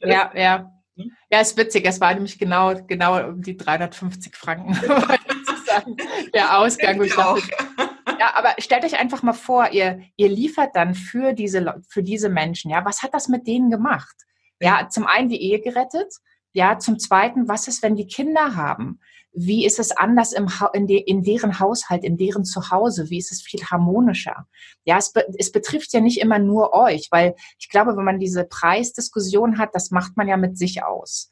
Ja, 0.01 0.31
ja. 0.35 0.73
Hm? 0.99 1.13
Ja, 1.31 1.41
ist 1.41 1.57
witzig. 1.57 1.87
Es 1.87 2.01
war 2.01 2.13
nämlich 2.13 2.39
genau, 2.39 2.75
genau 2.87 3.29
um 3.29 3.43
die 3.43 3.57
350 3.57 4.35
Franken, 4.37 4.75
sozusagen 5.47 5.97
der 6.35 6.59
Ausgang. 6.59 6.99
Dachte, 6.99 7.43
Ja, 8.19 8.35
aber 8.35 8.55
stellt 8.59 8.85
euch 8.85 8.99
einfach 8.99 9.23
mal 9.23 9.33
vor, 9.33 9.71
ihr, 9.71 10.03
ihr 10.17 10.29
liefert 10.29 10.75
dann 10.75 10.95
für 10.95 11.33
diese, 11.33 11.81
für 11.89 12.03
diese 12.03 12.29
Menschen, 12.29 12.71
ja, 12.71 12.85
was 12.85 13.03
hat 13.03 13.15
das 13.15 13.29
mit 13.29 13.47
denen 13.47 13.71
gemacht? 13.71 14.17
Ja, 14.61 14.89
zum 14.91 15.07
einen 15.07 15.29
die 15.29 15.41
Ehe 15.41 15.61
gerettet, 15.61 16.13
ja, 16.59 16.81
zum 16.81 16.99
zweiten, 16.99 17.47
was 17.47 17.69
ist, 17.69 17.85
wenn 17.85 17.95
die 17.95 18.09
Kinder 18.09 18.57
haben? 18.57 18.99
Wie 19.33 19.65
ist 19.65 19.79
es 19.79 19.93
anders 19.93 20.33
im, 20.33 20.49
in, 20.73 20.89
de, 20.89 20.99
in 20.99 21.23
deren 21.23 21.61
Haushalt, 21.61 22.03
in 22.03 22.17
deren 22.17 22.45
Zuhause? 22.45 23.11
Wie 23.11 23.19
ist 23.19 23.31
es 23.31 23.43
viel 23.43 23.63
harmonischer? 23.63 24.49
Ja, 24.85 24.97
es, 24.99 25.13
be, 25.13 25.25
es 25.39 25.53
betrifft 25.53 25.93
ja 25.93 26.01
nicht 26.01 26.21
immer 26.21 26.41
nur 26.41 26.73
euch, 26.73 27.07
weil 27.13 27.37
ich 27.61 27.69
glaube, 27.69 27.97
wenn 27.97 28.05
man 28.05 28.19
diese 28.19 28.43
Preisdiskussion 28.43 29.59
hat, 29.59 29.73
das 29.73 29.93
macht 29.93 30.17
man 30.17 30.27
ja 30.27 30.37
mit 30.37 30.59
sich 30.59 30.83
aus. 30.83 31.31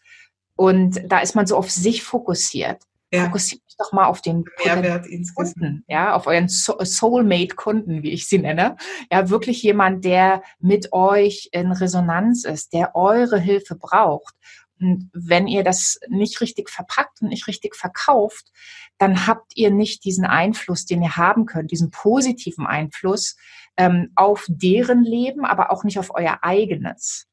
Und 0.55 1.01
da 1.09 1.19
ist 1.19 1.35
man 1.35 1.49
so 1.49 1.57
auf 1.57 1.73
sich 1.73 2.05
fokussiert. 2.05 2.85
Ja. 3.13 3.25
Fokussiert 3.25 3.63
euch 3.67 3.77
doch 3.79 3.93
mal 3.93 4.07
auf 4.07 4.21
den 4.21 4.45
Mehrwert 4.65 5.09
Kunden, 5.35 5.85
ja, 5.89 6.15
auf 6.15 6.29
euren 6.29 6.49
Soulmate-Kunden, 6.49 8.05
wie 8.05 8.13
ich 8.13 8.29
sie 8.29 8.39
nenne. 8.39 8.77
Ja, 9.11 9.29
wirklich 9.29 9.61
jemand, 9.65 10.05
der 10.05 10.45
mit 10.61 10.93
euch 10.93 11.49
in 11.51 11.73
Resonanz 11.73 12.45
ist, 12.45 12.73
der 12.73 12.95
eure 12.95 13.41
Hilfe 13.41 13.75
braucht. 13.75 14.37
Und 14.81 15.11
wenn 15.13 15.47
ihr 15.47 15.65
das 15.65 15.99
nicht 16.09 16.41
richtig 16.41 16.71
verpackt 16.71 17.23
und 17.23 17.29
nicht 17.29 17.47
richtig 17.47 17.75
verkauft, 17.77 18.53
dann 18.99 19.27
habt 19.27 19.53
ihr 19.57 19.71
nicht 19.71 20.05
diesen 20.05 20.25
Einfluss, 20.25 20.87
den 20.87 21.03
ihr 21.03 21.17
haben 21.17 21.47
könnt, 21.47 21.71
diesen 21.71 21.91
positiven 21.91 22.67
Einfluss 22.67 23.37
ähm, 23.77 24.11
auf 24.15 24.47
deren 24.49 25.03
Leben, 25.03 25.45
aber 25.45 25.71
auch 25.71 25.85
nicht 25.85 25.99
auf 25.99 26.15
euer 26.15 26.39
eigenes. 26.43 27.27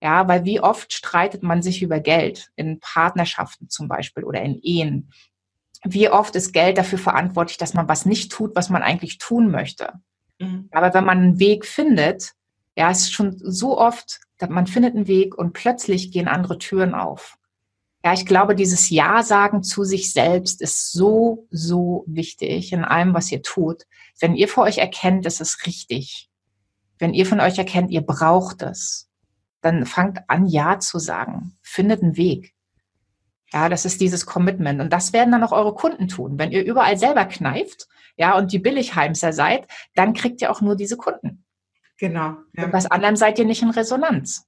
Ja, 0.00 0.28
weil 0.28 0.44
wie 0.44 0.60
oft 0.60 0.92
streitet 0.92 1.42
man 1.42 1.60
sich 1.60 1.82
über 1.82 1.98
Geld 1.98 2.50
in 2.54 2.78
Partnerschaften 2.78 3.68
zum 3.68 3.88
Beispiel 3.88 4.22
oder 4.22 4.40
in 4.42 4.60
Ehen? 4.62 5.12
Wie 5.84 6.08
oft 6.08 6.36
ist 6.36 6.52
Geld 6.52 6.78
dafür 6.78 6.98
verantwortlich, 6.98 7.58
dass 7.58 7.74
man 7.74 7.88
was 7.88 8.06
nicht 8.06 8.30
tut, 8.30 8.54
was 8.54 8.70
man 8.70 8.82
eigentlich 8.82 9.18
tun 9.18 9.50
möchte? 9.50 9.94
Mhm. 10.38 10.68
Aber 10.70 10.94
wenn 10.94 11.04
man 11.04 11.18
einen 11.18 11.38
Weg 11.40 11.66
findet, 11.66 12.32
ja, 12.76 12.90
es 12.90 13.02
ist 13.02 13.12
schon 13.12 13.36
so 13.38 13.76
oft, 13.76 14.20
man 14.46 14.66
findet 14.66 14.94
einen 14.94 15.08
Weg 15.08 15.36
und 15.36 15.52
plötzlich 15.52 16.12
gehen 16.12 16.28
andere 16.28 16.58
Türen 16.58 16.94
auf. 16.94 17.36
Ja, 18.04 18.12
ich 18.12 18.24
glaube, 18.26 18.54
dieses 18.54 18.90
Ja 18.90 19.22
sagen 19.22 19.62
zu 19.62 19.82
sich 19.84 20.12
selbst 20.12 20.62
ist 20.62 20.92
so, 20.92 21.46
so 21.50 22.04
wichtig 22.06 22.72
in 22.72 22.84
allem, 22.84 23.12
was 23.14 23.32
ihr 23.32 23.42
tut. 23.42 23.84
Wenn 24.20 24.36
ihr 24.36 24.48
für 24.48 24.60
euch 24.60 24.78
erkennt, 24.78 25.26
es 25.26 25.40
ist 25.40 25.66
richtig. 25.66 26.30
Wenn 26.98 27.14
ihr 27.14 27.26
von 27.26 27.40
euch 27.40 27.58
erkennt, 27.58 27.90
ihr 27.90 28.02
braucht 28.02 28.62
es 28.62 29.08
dann 29.60 29.86
fangt 29.86 30.20
an, 30.28 30.46
Ja 30.46 30.78
zu 30.78 30.98
sagen. 30.98 31.56
Findet 31.62 32.02
einen 32.02 32.16
Weg. 32.16 32.54
Ja, 33.52 33.68
das 33.68 33.84
ist 33.84 34.00
dieses 34.00 34.26
Commitment. 34.26 34.80
Und 34.80 34.92
das 34.92 35.12
werden 35.12 35.32
dann 35.32 35.42
auch 35.42 35.52
eure 35.52 35.74
Kunden 35.74 36.08
tun. 36.08 36.38
Wenn 36.38 36.52
ihr 36.52 36.64
überall 36.64 36.98
selber 36.98 37.24
kneift, 37.24 37.88
ja, 38.16 38.36
und 38.36 38.52
die 38.52 38.58
Billigheimser 38.58 39.32
seid, 39.32 39.66
dann 39.94 40.12
kriegt 40.12 40.42
ihr 40.42 40.50
auch 40.50 40.60
nur 40.60 40.76
diese 40.76 40.96
Kunden. 40.96 41.44
Genau. 41.98 42.36
Ja. 42.56 42.64
Und 42.64 42.72
was 42.72 42.86
anderem 42.86 43.16
seid 43.16 43.38
ihr 43.38 43.44
nicht 43.44 43.62
in 43.62 43.70
Resonanz. 43.70 44.44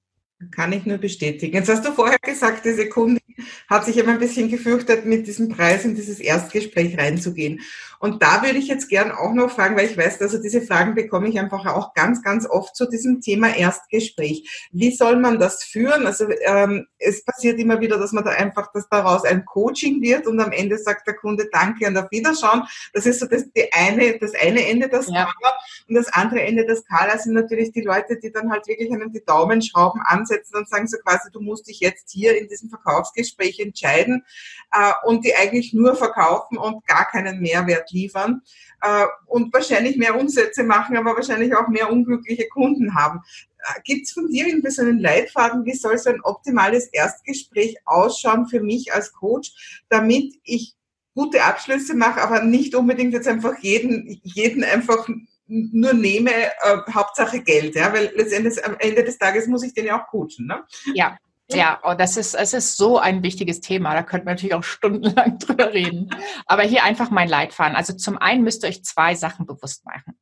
Kann 0.51 0.73
ich 0.73 0.87
nur 0.87 0.97
bestätigen. 0.97 1.55
Jetzt 1.55 1.69
hast 1.69 1.85
du 1.85 1.93
vorher 1.93 2.19
gesagt, 2.19 2.65
diese 2.65 2.89
Kundin 2.89 3.21
hat 3.69 3.85
sich 3.85 3.99
immer 3.99 4.13
ein 4.13 4.19
bisschen 4.19 4.49
gefürchtet, 4.49 5.05
mit 5.05 5.27
diesem 5.27 5.51
Preis 5.51 5.85
in 5.85 5.95
dieses 5.95 6.19
Erstgespräch 6.19 6.97
reinzugehen. 6.97 7.61
Und 8.01 8.23
da 8.23 8.43
würde 8.43 8.59
ich 8.59 8.67
jetzt 8.67 8.89
gern 8.89 9.13
auch 9.13 9.35
noch 9.35 9.51
fragen, 9.51 9.77
weil 9.77 9.85
ich 9.85 9.97
weiß, 9.97 10.23
also 10.23 10.41
diese 10.41 10.63
Fragen 10.63 10.95
bekomme 10.95 11.29
ich 11.29 11.39
einfach 11.39 11.67
auch 11.67 11.93
ganz, 11.93 12.23
ganz 12.23 12.49
oft 12.49 12.75
zu 12.75 12.89
diesem 12.89 13.21
Thema 13.21 13.55
Erstgespräch. 13.55 14.69
Wie 14.73 14.91
soll 14.91 15.17
man 15.17 15.39
das 15.39 15.63
führen? 15.63 16.07
Also 16.07 16.27
ähm, 16.47 16.87
es 16.99 17.23
passiert 17.23 17.59
immer 17.59 17.79
wieder, 17.81 17.99
dass 17.99 18.13
man 18.13 18.25
da 18.25 18.31
einfach, 18.31 18.73
dass 18.73 18.89
daraus 18.89 19.25
ein 19.25 19.45
Coaching 19.45 20.01
wird 20.01 20.27
und 20.27 20.41
am 20.41 20.51
Ende 20.51 20.79
sagt 20.79 21.07
der 21.07 21.15
Kunde 21.15 21.51
Danke 21.53 21.87
und 21.87 21.99
auf 21.99 22.11
Wiederschauen. 22.11 22.63
Das 22.95 23.05
ist 23.05 23.21
so 23.21 23.27
das, 23.27 23.45
die 23.53 23.71
eine, 23.71 24.19
das 24.19 24.33
eine 24.35 24.67
Ende 24.67 24.89
der 24.89 25.03
Skala. 25.03 25.35
Ja. 25.43 25.53
Und 25.87 25.95
das 25.95 26.09
andere 26.09 26.41
Ende 26.41 26.65
der 26.65 26.77
Skala 26.77 27.19
sind 27.19 27.35
natürlich 27.35 27.73
die 27.73 27.83
Leute, 27.83 28.19
die 28.19 28.33
dann 28.33 28.51
halt 28.51 28.67
wirklich 28.67 28.91
einen 28.91 29.13
die 29.13 29.23
Daumenschrauben 29.23 30.01
ansetzen 30.07 30.57
und 30.57 30.71
sagen 30.71 30.89
so 30.89 30.97
quasi, 31.05 31.31
du 31.31 31.41
musst 31.41 31.69
dich 31.69 31.81
jetzt 31.81 32.11
hier 32.11 32.39
in 32.41 32.49
diesem 32.49 32.71
Verkaufsgespräch 32.71 33.61
entscheiden 33.61 34.25
äh, 34.73 34.93
und 35.05 35.23
die 35.27 35.35
eigentlich 35.35 35.75
nur 35.75 35.97
verkaufen 35.97 36.57
und 36.57 36.87
gar 36.87 37.07
keinen 37.07 37.41
Mehrwert 37.41 37.90
liefern 37.93 38.43
äh, 38.83 39.07
und 39.27 39.53
wahrscheinlich 39.53 39.97
mehr 39.97 40.19
Umsätze 40.19 40.63
machen, 40.63 40.97
aber 40.97 41.17
wahrscheinlich 41.17 41.55
auch 41.55 41.69
mehr 41.69 41.91
unglückliche 41.91 42.49
Kunden 42.49 42.95
haben. 42.95 43.21
Äh, 43.59 43.81
Gibt 43.85 44.07
es 44.07 44.13
von 44.13 44.29
dir 44.29 44.47
irgendwie 44.47 44.71
so 44.71 44.83
einen 44.83 44.99
Leitfaden, 44.99 45.65
wie 45.65 45.75
soll 45.75 45.99
so 45.99 46.11
ein 46.11 46.21
optimales 46.23 46.87
Erstgespräch 46.89 47.77
ausschauen 47.85 48.47
für 48.47 48.61
mich 48.61 48.93
als 48.93 49.13
Coach, 49.13 49.83
damit 49.89 50.35
ich 50.45 50.75
gute 51.15 51.43
Abschlüsse 51.43 51.95
mache, 51.95 52.23
aber 52.23 52.43
nicht 52.43 52.75
unbedingt 52.75 53.13
jetzt 53.13 53.29
einfach 53.29 53.59
jeden, 53.59 54.21
jeden 54.23 54.65
einfach 54.65 55.09
nur 55.47 55.93
nehme, 55.93 56.31
äh, 56.31 56.79
Hauptsache 56.93 57.41
Geld, 57.41 57.75
ja, 57.75 57.93
weil 57.93 58.13
letztendlich 58.15 58.65
am 58.65 58.77
Ende 58.79 59.03
des 59.03 59.19
Tages 59.19 59.49
muss 59.49 59.65
ich 59.65 59.75
den 59.75 59.87
ja 59.87 60.01
auch 60.01 60.07
coachen, 60.07 60.47
ne? 60.47 60.63
Ja, 60.95 61.19
ja, 61.53 61.81
und 61.83 62.01
das 62.01 62.17
ist, 62.17 62.35
es 62.35 62.55
ist 62.55 62.77
so 62.77 62.99
ein 62.99 63.23
wichtiges 63.23 63.61
Thema. 63.61 63.95
Da 63.95 64.03
könnte 64.03 64.25
man 64.27 64.35
natürlich 64.35 64.55
auch 64.55 64.65
stundenlang 64.65 65.39
drüber 65.41 65.73
reden. 65.73 66.11
Aber 66.47 66.63
hier 66.63 66.85
einfach 66.85 67.11
mein 67.11 67.29
Leitfaden. 67.29 67.77
Also 67.77 67.95
zum 67.95 68.19
einen 68.19 68.43
müsst 68.43 68.65
ihr 68.65 68.69
euch 68.69 68.85
zwei 68.85 69.15
Sachen 69.15 69.47
bewusst 69.47 69.85
machen. 69.85 70.19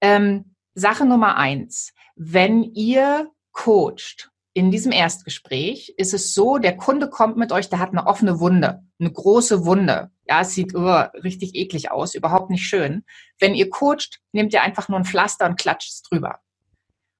Ähm, 0.00 0.54
Sache 0.74 1.04
Nummer 1.04 1.36
eins. 1.36 1.92
Wenn 2.14 2.62
ihr 2.62 3.30
coacht 3.52 4.30
in 4.52 4.70
diesem 4.70 4.92
Erstgespräch, 4.92 5.94
ist 5.96 6.14
es 6.14 6.34
so, 6.34 6.58
der 6.58 6.76
Kunde 6.76 7.08
kommt 7.08 7.36
mit 7.36 7.52
euch, 7.52 7.68
der 7.68 7.78
hat 7.78 7.90
eine 7.90 8.06
offene 8.06 8.40
Wunde, 8.40 8.82
eine 8.98 9.12
große 9.12 9.64
Wunde. 9.64 10.10
Ja, 10.26 10.40
es 10.42 10.54
sieht 10.54 10.74
uh, 10.74 11.04
richtig 11.22 11.54
eklig 11.54 11.90
aus, 11.90 12.14
überhaupt 12.14 12.50
nicht 12.50 12.64
schön. 12.64 13.04
Wenn 13.38 13.54
ihr 13.54 13.70
coacht, 13.70 14.20
nehmt 14.32 14.52
ihr 14.52 14.62
einfach 14.62 14.88
nur 14.88 14.98
ein 14.98 15.04
Pflaster 15.04 15.46
und 15.46 15.58
klatscht 15.58 15.90
es 15.90 16.02
drüber. 16.02 16.40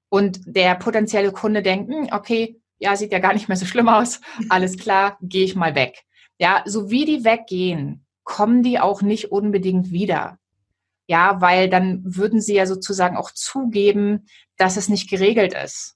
Und 0.09 0.41
der 0.45 0.75
potenzielle 0.75 1.31
Kunde 1.31 1.61
denkt, 1.61 1.91
hm, 1.91 2.09
okay, 2.11 2.60
ja, 2.81 2.95
sieht 2.95 3.11
ja 3.11 3.19
gar 3.19 3.33
nicht 3.33 3.47
mehr 3.47 3.57
so 3.57 3.65
schlimm 3.65 3.87
aus, 3.87 4.19
alles 4.49 4.77
klar, 4.77 5.17
gehe 5.21 5.45
ich 5.45 5.55
mal 5.55 5.75
weg. 5.75 6.03
Ja, 6.39 6.63
so 6.65 6.89
wie 6.89 7.05
die 7.05 7.23
weggehen, 7.23 8.05
kommen 8.23 8.63
die 8.63 8.79
auch 8.79 9.01
nicht 9.03 9.31
unbedingt 9.31 9.91
wieder. 9.91 10.39
Ja, 11.07 11.41
weil 11.41 11.69
dann 11.69 12.01
würden 12.03 12.41
sie 12.41 12.55
ja 12.55 12.65
sozusagen 12.65 13.17
auch 13.17 13.31
zugeben, 13.31 14.25
dass 14.57 14.77
es 14.77 14.89
nicht 14.89 15.09
geregelt 15.09 15.53
ist, 15.53 15.95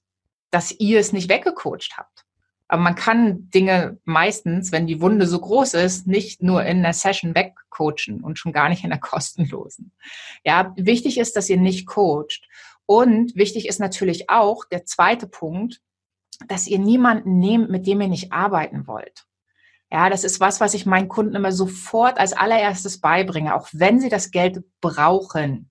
dass 0.50 0.70
ihr 0.70 1.00
es 1.00 1.12
nicht 1.12 1.28
weggecoacht 1.28 1.96
habt. 1.96 2.24
Aber 2.68 2.82
man 2.82 2.94
kann 2.94 3.50
Dinge 3.50 3.98
meistens, 4.04 4.70
wenn 4.70 4.86
die 4.86 5.00
Wunde 5.00 5.26
so 5.26 5.40
groß 5.40 5.74
ist, 5.74 6.06
nicht 6.06 6.42
nur 6.42 6.64
in 6.64 6.78
einer 6.78 6.92
Session 6.92 7.34
wegcoachen 7.34 8.22
und 8.22 8.38
schon 8.38 8.52
gar 8.52 8.68
nicht 8.68 8.84
in 8.84 8.90
der 8.90 8.98
kostenlosen. 8.98 9.92
Ja, 10.44 10.72
wichtig 10.76 11.18
ist, 11.18 11.36
dass 11.36 11.48
ihr 11.48 11.58
nicht 11.58 11.86
coacht. 11.86 12.48
Und 12.84 13.34
wichtig 13.34 13.66
ist 13.66 13.80
natürlich 13.80 14.30
auch 14.30 14.64
der 14.64 14.84
zweite 14.84 15.26
Punkt, 15.26 15.80
dass 16.48 16.66
ihr 16.66 16.78
niemanden 16.78 17.38
nehmt, 17.38 17.70
mit 17.70 17.86
dem 17.86 18.00
ihr 18.00 18.08
nicht 18.08 18.32
arbeiten 18.32 18.86
wollt. 18.86 19.26
Ja, 19.90 20.10
das 20.10 20.24
ist 20.24 20.40
was, 20.40 20.60
was 20.60 20.74
ich 20.74 20.84
meinen 20.84 21.08
Kunden 21.08 21.36
immer 21.36 21.52
sofort 21.52 22.18
als 22.18 22.32
allererstes 22.32 23.00
beibringe, 23.00 23.54
auch 23.54 23.68
wenn 23.72 24.00
sie 24.00 24.08
das 24.08 24.30
Geld 24.30 24.64
brauchen, 24.80 25.70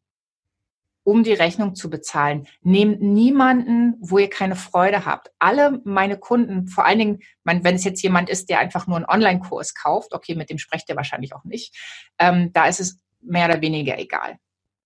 um 1.04 1.23
die 1.23 1.34
Rechnung 1.34 1.75
zu 1.75 1.89
bezahlen. 1.89 2.47
Nehmt 2.62 3.01
niemanden, 3.01 3.95
wo 3.99 4.17
ihr 4.17 4.30
keine 4.30 4.56
Freude 4.56 5.06
habt. 5.06 5.32
Alle 5.38 5.82
meine 5.84 6.17
Kunden, 6.17 6.67
vor 6.67 6.86
allen 6.86 6.99
Dingen, 6.99 7.19
wenn 7.43 7.75
es 7.75 7.84
jetzt 7.84 8.01
jemand 8.01 8.30
ist, 8.30 8.49
der 8.49 8.60
einfach 8.60 8.88
nur 8.88 8.95
einen 8.95 9.06
Online-Kurs 9.06 9.75
kauft, 9.75 10.13
okay, 10.13 10.34
mit 10.34 10.49
dem 10.49 10.58
sprecht 10.58 10.89
ihr 10.89 10.95
wahrscheinlich 10.95 11.36
auch 11.36 11.43
nicht, 11.43 11.75
ähm, 12.17 12.51
da 12.54 12.67
ist 12.67 12.80
es 12.80 12.99
mehr 13.21 13.47
oder 13.47 13.62
weniger 13.62 13.99
egal. 13.99 14.38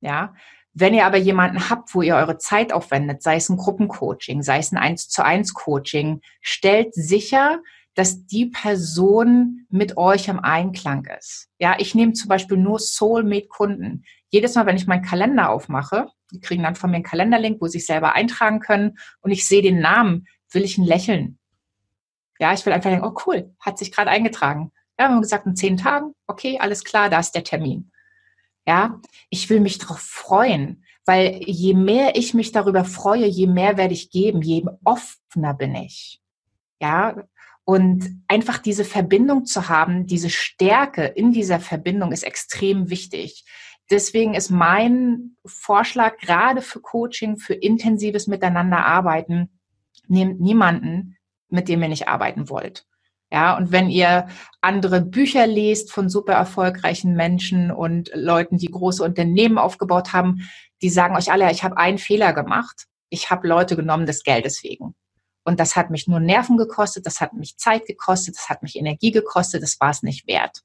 Ja, 0.02 0.34
wenn 0.74 0.94
ihr 0.94 1.06
aber 1.06 1.18
jemanden 1.18 1.70
habt, 1.70 1.94
wo 1.96 2.02
ihr 2.02 2.16
eure 2.16 2.38
Zeit 2.38 2.72
aufwendet, 2.72 3.24
sei 3.24 3.36
es 3.36 3.50
ein 3.50 3.58
Gruppencoaching, 3.58 4.44
sei 4.44 4.60
es 4.60 4.72
ein 4.72 4.78
1 4.78 5.10
zu 5.10 5.24
1 5.24 5.54
Coaching, 5.54 6.22
stellt 6.42 6.94
sicher, 6.94 7.60
dass 7.96 8.26
die 8.26 8.46
Person 8.46 9.66
mit 9.70 9.98
euch 9.98 10.28
im 10.28 10.40
Einklang 10.40 11.06
ist. 11.18 11.50
Ja, 11.58 11.76
ich 11.80 11.96
nehme 11.96 12.14
zum 12.14 12.30
Beispiel 12.30 12.58
nur 12.58 12.80
Soulmate-Kunden. 12.80 14.04
Jedes 14.30 14.56
Mal, 14.56 14.66
wenn 14.68 14.78
ich 14.78 14.88
meinen 14.88 15.04
Kalender 15.04 15.50
aufmache, 15.50 16.08
die 16.32 16.40
kriegen 16.40 16.64
dann 16.64 16.76
von 16.76 16.92
mir 16.92 16.98
einen 16.98 17.04
Kalenderlink, 17.04 17.60
wo 17.60 17.66
sie 17.66 17.80
sich 17.80 17.88
selber 17.88 18.14
eintragen 18.14 18.60
können 18.60 18.98
und 19.22 19.32
ich 19.32 19.48
sehe 19.48 19.62
den 19.62 19.80
Namen, 19.80 20.28
will 20.52 20.64
ich 20.64 20.78
ein 20.78 20.86
Lächeln. 20.86 21.40
Ja, 22.40 22.54
ich 22.54 22.66
will 22.66 22.72
einfach 22.72 22.90
denken, 22.90 23.06
oh 23.06 23.18
cool, 23.26 23.54
hat 23.60 23.78
sich 23.78 23.92
gerade 23.92 24.12
eingetragen. 24.12 24.72
Ja, 24.98 25.08
wir 25.08 25.16
haben 25.16 25.22
gesagt, 25.22 25.46
in 25.46 25.56
zehn 25.56 25.78
Tagen, 25.78 26.14
okay, 26.28 26.58
alles 26.60 26.84
klar, 26.84 27.10
da 27.10 27.20
ist 27.20 27.34
der 27.34 27.44
Termin. 27.44 27.92
Ja, 28.68 29.02
ich 29.30 29.50
will 29.50 29.60
mich 29.60 29.78
darauf 29.78 30.00
freuen, 30.00 30.84
weil 31.06 31.42
je 31.46 31.74
mehr 31.74 32.16
ich 32.16 32.34
mich 32.34 32.52
darüber 32.52 32.86
freue, 32.86 33.26
je 33.26 33.48
mehr 33.48 33.78
werde 33.78 33.94
ich 33.94 34.12
geben, 34.12 34.42
je 34.42 34.64
offener 34.84 35.54
bin 35.54 35.76
ich. 35.76 36.22
Ja, 36.82 37.24
und 37.66 38.24
einfach 38.28 38.58
diese 38.58 38.84
Verbindung 38.84 39.46
zu 39.46 39.70
haben, 39.70 40.08
diese 40.08 40.30
Stärke 40.32 41.06
in 41.06 41.32
dieser 41.32 41.60
Verbindung 41.60 42.12
ist 42.12 42.24
extrem 42.24 42.90
wichtig. 42.90 43.46
Deswegen 43.92 44.34
ist 44.34 44.50
mein 44.50 45.36
Vorschlag 45.46 46.18
gerade 46.18 46.62
für 46.62 46.80
Coaching, 46.80 47.38
für 47.38 47.54
intensives 47.54 48.28
Miteinanderarbeiten, 48.28 49.60
nehmt 50.08 50.42
niemanden, 50.42 51.18
mit 51.50 51.70
dem 51.70 51.82
ihr 51.84 51.90
nicht 51.90 52.08
arbeiten 52.08 52.50
wollt. 52.50 52.88
Ja, 53.32 53.56
und 53.56 53.72
wenn 53.72 53.90
ihr 53.90 54.28
andere 54.62 55.02
Bücher 55.02 55.46
lest 55.46 55.92
von 55.92 56.10
super 56.10 56.34
erfolgreichen 56.34 57.14
Menschen 57.14 57.72
und 57.72 58.10
Leuten, 58.14 58.58
die 58.58 58.72
große 58.72 59.04
Unternehmen 59.04 59.60
aufgebaut 59.60 60.14
haben, 60.14 60.50
die 60.82 60.90
sagen 60.90 61.16
euch 61.16 61.32
alle, 61.32 61.52
ich 61.52 61.64
habe 61.64 61.78
einen 61.78 62.00
Fehler 62.00 62.34
gemacht. 62.34 62.86
Ich 63.10 63.30
habe 63.30 63.48
Leute 63.48 63.76
genommen 63.76 64.06
des 64.06 64.24
Geldes 64.24 64.64
wegen. 64.64 64.96
Und 65.44 65.60
das 65.60 65.76
hat 65.76 65.90
mich 65.90 66.08
nur 66.08 66.20
Nerven 66.20 66.58
gekostet, 66.58 67.06
das 67.06 67.22
hat 67.22 67.34
mich 67.34 67.58
Zeit 67.58 67.86
gekostet, 67.86 68.36
das 68.36 68.50
hat 68.50 68.62
mich 68.62 68.76
Energie 68.76 69.12
gekostet, 69.12 69.64
das 69.64 69.80
war 69.80 69.90
es 69.90 70.04
nicht 70.04 70.28
wert. 70.28 70.62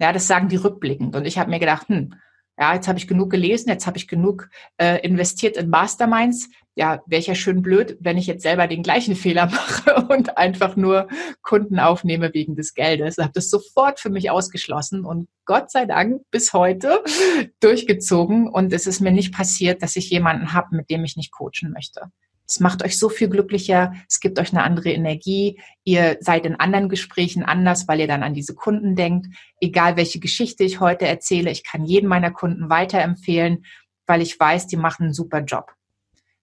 Ja, 0.00 0.12
das 0.12 0.26
sagen 0.26 0.48
die 0.48 0.56
rückblickend. 0.56 1.14
Und 1.14 1.26
ich 1.26 1.38
habe 1.38 1.50
mir 1.50 1.60
gedacht, 1.60 1.88
hm, 1.88 2.14
ja, 2.58 2.74
jetzt 2.74 2.88
habe 2.88 2.98
ich 2.98 3.08
genug 3.08 3.30
gelesen, 3.30 3.68
jetzt 3.68 3.86
habe 3.86 3.96
ich 3.96 4.08
genug 4.08 4.48
äh, 4.78 4.98
investiert 5.04 5.56
in 5.56 5.70
Masterminds. 5.70 6.48
Ja, 6.76 7.02
wäre 7.06 7.20
ich 7.20 7.28
ja 7.28 7.36
schön 7.36 7.62
blöd, 7.62 7.96
wenn 8.00 8.18
ich 8.18 8.26
jetzt 8.26 8.42
selber 8.42 8.66
den 8.66 8.82
gleichen 8.82 9.14
Fehler 9.16 9.46
mache 9.46 10.06
und 10.08 10.36
einfach 10.36 10.76
nur 10.76 11.08
Kunden 11.42 11.78
aufnehme 11.78 12.34
wegen 12.34 12.56
des 12.56 12.74
Geldes. 12.74 13.18
Ich 13.18 13.22
habe 13.22 13.32
das 13.32 13.48
sofort 13.48 14.00
für 14.00 14.10
mich 14.10 14.30
ausgeschlossen 14.30 15.04
und 15.04 15.28
Gott 15.44 15.70
sei 15.70 15.86
Dank 15.86 16.22
bis 16.30 16.52
heute 16.52 17.02
durchgezogen. 17.60 18.48
Und 18.48 18.72
es 18.72 18.86
ist 18.86 19.00
mir 19.00 19.12
nicht 19.12 19.32
passiert, 19.32 19.82
dass 19.82 19.96
ich 19.96 20.10
jemanden 20.10 20.52
habe, 20.52 20.74
mit 20.74 20.90
dem 20.90 21.04
ich 21.04 21.16
nicht 21.16 21.32
coachen 21.32 21.70
möchte. 21.72 22.10
Es 22.46 22.60
macht 22.60 22.84
euch 22.84 22.98
so 22.98 23.08
viel 23.08 23.28
glücklicher, 23.28 23.94
es 24.06 24.20
gibt 24.20 24.38
euch 24.38 24.52
eine 24.52 24.64
andere 24.64 24.90
Energie, 24.90 25.58
ihr 25.82 26.18
seid 26.20 26.44
in 26.44 26.56
anderen 26.56 26.90
Gesprächen 26.90 27.42
anders, 27.42 27.88
weil 27.88 28.00
ihr 28.00 28.06
dann 28.06 28.22
an 28.22 28.34
diese 28.34 28.54
Kunden 28.54 28.96
denkt. 28.96 29.28
Egal 29.60 29.96
welche 29.96 30.20
Geschichte 30.20 30.62
ich 30.62 30.78
heute 30.78 31.06
erzähle, 31.06 31.50
ich 31.50 31.64
kann 31.64 31.86
jeden 31.86 32.06
meiner 32.06 32.30
Kunden 32.30 32.68
weiterempfehlen, 32.68 33.64
weil 34.06 34.20
ich 34.20 34.38
weiß, 34.38 34.66
die 34.66 34.76
machen 34.76 35.04
einen 35.04 35.14
super 35.14 35.40
Job 35.40 35.72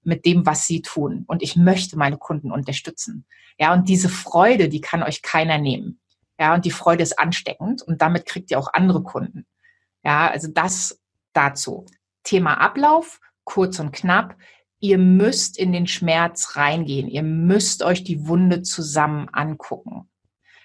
mit 0.04 0.26
dem, 0.26 0.46
was 0.46 0.68
sie 0.68 0.82
tun. 0.82 1.24
Und 1.28 1.44
ich 1.44 1.56
möchte 1.56 1.98
meine 1.98 2.18
Kunden 2.18 2.52
unterstützen. 2.52 3.26
Ja, 3.60 3.74
und 3.74 3.90
diese 3.90 4.10
Freude, 4.10 4.70
die 4.70 4.82
kann 4.82 5.04
euch 5.04 5.22
keiner 5.22 5.58
nehmen. 5.58 6.00
Ja, 6.40 6.56
und 6.56 6.66
die 6.66 6.72
Freude 6.72 7.04
ist 7.04 7.20
ansteckend 7.20 7.82
und 7.84 8.02
damit 8.02 8.26
kriegt 8.26 8.50
ihr 8.52 8.60
auch 8.60 8.74
andere 8.74 9.04
Kunden. 9.04 9.46
Ja, 10.04 10.30
also 10.30 10.48
das 10.48 11.00
dazu. 11.34 11.86
Thema 12.24 12.56
Ablauf, 12.56 13.20
kurz 13.44 13.80
und 13.80 13.92
knapp 13.92 14.36
ihr 14.82 14.98
müsst 14.98 15.58
in 15.58 15.72
den 15.72 15.88
Schmerz 15.88 16.58
reingehen. 16.58 17.08
Ihr 17.08 17.24
müsst 17.24 17.84
euch 17.84 18.04
die 18.04 18.28
Wunde 18.28 18.64
zusammen 18.64 19.30
angucken. 19.32 20.10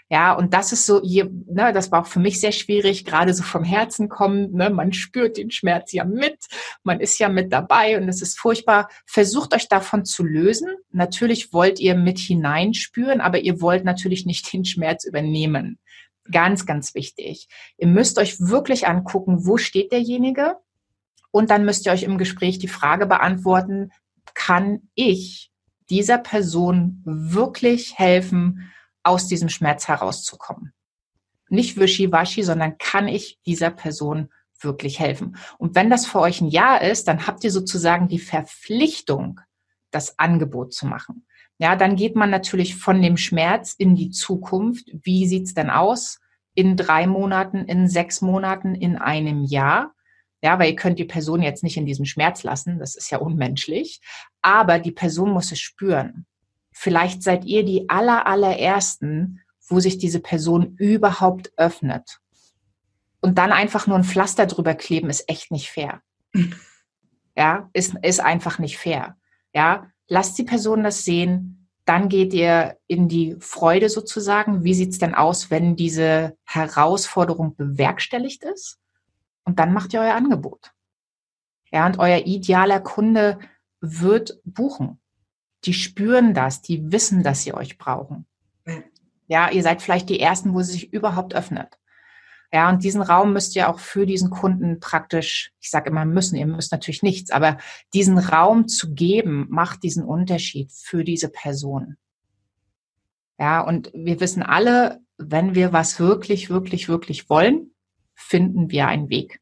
Ja, 0.08 0.34
und 0.34 0.54
das 0.54 0.70
ist 0.72 0.86
so, 0.86 1.02
hier, 1.02 1.28
ne, 1.46 1.72
das 1.72 1.90
war 1.90 2.02
auch 2.02 2.06
für 2.06 2.20
mich 2.20 2.38
sehr 2.38 2.52
schwierig, 2.52 3.04
gerade 3.04 3.34
so 3.34 3.42
vom 3.42 3.64
Herzen 3.64 4.08
kommen. 4.08 4.52
Ne, 4.52 4.70
man 4.70 4.92
spürt 4.92 5.36
den 5.36 5.50
Schmerz 5.50 5.92
ja 5.92 6.04
mit, 6.04 6.38
man 6.84 7.00
ist 7.00 7.18
ja 7.18 7.28
mit 7.28 7.52
dabei 7.52 7.96
und 7.96 8.08
es 8.08 8.22
ist 8.22 8.38
furchtbar. 8.38 8.88
Versucht 9.04 9.52
euch 9.52 9.68
davon 9.68 10.04
zu 10.04 10.22
lösen. 10.22 10.68
Natürlich 10.92 11.52
wollt 11.52 11.80
ihr 11.80 11.96
mit 11.96 12.20
hineinspüren, 12.20 13.20
aber 13.20 13.40
ihr 13.40 13.60
wollt 13.60 13.84
natürlich 13.84 14.26
nicht 14.26 14.52
den 14.52 14.64
Schmerz 14.64 15.04
übernehmen. 15.04 15.80
Ganz, 16.30 16.66
ganz 16.66 16.94
wichtig. 16.94 17.48
Ihr 17.76 17.88
müsst 17.88 18.18
euch 18.18 18.40
wirklich 18.40 18.86
angucken, 18.86 19.44
wo 19.44 19.56
steht 19.56 19.90
derjenige? 19.90 20.56
Und 21.32 21.50
dann 21.50 21.64
müsst 21.64 21.84
ihr 21.84 21.92
euch 21.92 22.04
im 22.04 22.16
Gespräch 22.16 22.58
die 22.58 22.68
Frage 22.68 23.06
beantworten, 23.06 23.90
kann 24.34 24.88
ich 24.94 25.50
dieser 25.90 26.18
Person 26.18 27.02
wirklich 27.04 27.98
helfen, 27.98 28.70
aus 29.06 29.28
diesem 29.28 29.48
Schmerz 29.48 29.88
herauszukommen? 29.88 30.72
Nicht 31.48 31.78
wischiwaschi, 31.78 32.42
sondern 32.42 32.76
kann 32.78 33.08
ich 33.08 33.38
dieser 33.46 33.70
Person 33.70 34.30
wirklich 34.60 34.98
helfen? 34.98 35.36
Und 35.58 35.74
wenn 35.74 35.90
das 35.90 36.06
für 36.06 36.20
euch 36.20 36.40
ein 36.40 36.48
Ja 36.48 36.76
ist, 36.76 37.08
dann 37.08 37.26
habt 37.26 37.44
ihr 37.44 37.50
sozusagen 37.50 38.08
die 38.08 38.18
Verpflichtung, 38.18 39.40
das 39.90 40.18
Angebot 40.18 40.74
zu 40.74 40.86
machen. 40.86 41.26
Ja, 41.58 41.76
dann 41.76 41.96
geht 41.96 42.16
man 42.16 42.30
natürlich 42.30 42.76
von 42.76 43.00
dem 43.00 43.16
Schmerz 43.16 43.72
in 43.72 43.94
die 43.94 44.10
Zukunft. 44.10 44.90
Wie 44.92 45.26
sieht's 45.26 45.54
denn 45.54 45.70
aus? 45.70 46.20
In 46.54 46.76
drei 46.76 47.06
Monaten, 47.06 47.64
in 47.64 47.88
sechs 47.88 48.20
Monaten, 48.20 48.74
in 48.74 48.96
einem 48.96 49.44
Jahr? 49.44 49.94
Ja, 50.42 50.58
weil 50.58 50.70
ihr 50.70 50.76
könnt 50.76 50.98
die 50.98 51.04
Person 51.04 51.42
jetzt 51.42 51.62
nicht 51.62 51.76
in 51.76 51.86
diesem 51.86 52.04
Schmerz 52.04 52.42
lassen, 52.42 52.78
das 52.78 52.94
ist 52.94 53.10
ja 53.10 53.18
unmenschlich, 53.18 54.00
aber 54.42 54.78
die 54.78 54.92
Person 54.92 55.30
muss 55.30 55.50
es 55.50 55.60
spüren. 55.60 56.26
Vielleicht 56.78 57.22
seid 57.22 57.46
ihr 57.46 57.64
die 57.64 57.88
aller, 57.88 58.26
allerersten, 58.26 59.40
wo 59.66 59.80
sich 59.80 59.96
diese 59.96 60.20
Person 60.20 60.76
überhaupt 60.76 61.50
öffnet. 61.56 62.20
Und 63.20 63.38
dann 63.38 63.50
einfach 63.50 63.86
nur 63.86 63.96
ein 63.96 64.04
Pflaster 64.04 64.44
drüber 64.44 64.74
kleben, 64.74 65.08
ist 65.08 65.26
echt 65.26 65.50
nicht 65.50 65.70
fair. 65.70 66.02
Ja, 67.38 67.68
ist, 67.74 67.94
ist 68.00 68.20
einfach 68.20 68.58
nicht 68.58 68.78
fair. 68.78 69.18
Ja, 69.52 69.90
lasst 70.08 70.38
die 70.38 70.44
Person 70.44 70.82
das 70.82 71.04
sehen, 71.04 71.68
dann 71.84 72.08
geht 72.08 72.32
ihr 72.32 72.78
in 72.86 73.08
die 73.08 73.36
Freude 73.40 73.90
sozusagen. 73.90 74.64
Wie 74.64 74.72
sieht's 74.72 74.96
denn 74.96 75.14
aus, 75.14 75.50
wenn 75.50 75.76
diese 75.76 76.34
Herausforderung 76.44 77.54
bewerkstelligt 77.54 78.42
ist? 78.42 78.78
Und 79.44 79.58
dann 79.58 79.74
macht 79.74 79.92
ihr 79.92 80.00
euer 80.00 80.14
Angebot. 80.14 80.72
Ja, 81.70 81.84
und 81.84 81.98
euer 81.98 82.24
idealer 82.24 82.80
Kunde 82.80 83.38
wird 83.82 84.40
buchen. 84.44 84.98
Die 85.66 85.74
spüren 85.74 86.32
das, 86.32 86.62
die 86.62 86.92
wissen, 86.92 87.22
dass 87.22 87.42
sie 87.42 87.52
euch 87.52 87.76
brauchen. 87.76 88.26
Ja, 89.28 89.50
ihr 89.50 89.62
seid 89.62 89.82
vielleicht 89.82 90.08
die 90.08 90.20
Ersten, 90.20 90.54
wo 90.54 90.62
sie 90.62 90.72
sich 90.72 90.92
überhaupt 90.92 91.34
öffnet. 91.34 91.78
Ja, 92.52 92.68
und 92.68 92.84
diesen 92.84 93.02
Raum 93.02 93.32
müsst 93.32 93.56
ihr 93.56 93.68
auch 93.68 93.80
für 93.80 94.06
diesen 94.06 94.30
Kunden 94.30 94.78
praktisch, 94.78 95.52
ich 95.60 95.68
sage 95.68 95.90
immer 95.90 96.04
müssen, 96.04 96.36
ihr 96.36 96.46
müsst 96.46 96.70
natürlich 96.70 97.02
nichts, 97.02 97.32
aber 97.32 97.58
diesen 97.92 98.18
Raum 98.18 98.68
zu 98.68 98.94
geben, 98.94 99.46
macht 99.50 99.82
diesen 99.82 100.04
Unterschied 100.04 100.70
für 100.72 101.02
diese 101.02 101.28
Person. 101.28 101.96
Ja, 103.38 103.60
und 103.60 103.90
wir 103.92 104.20
wissen 104.20 104.42
alle, 104.42 105.00
wenn 105.18 105.54
wir 105.54 105.72
was 105.72 105.98
wirklich, 105.98 106.48
wirklich, 106.48 106.88
wirklich 106.88 107.28
wollen, 107.28 107.72
finden 108.14 108.70
wir 108.70 108.86
einen 108.86 109.10
Weg. 109.10 109.40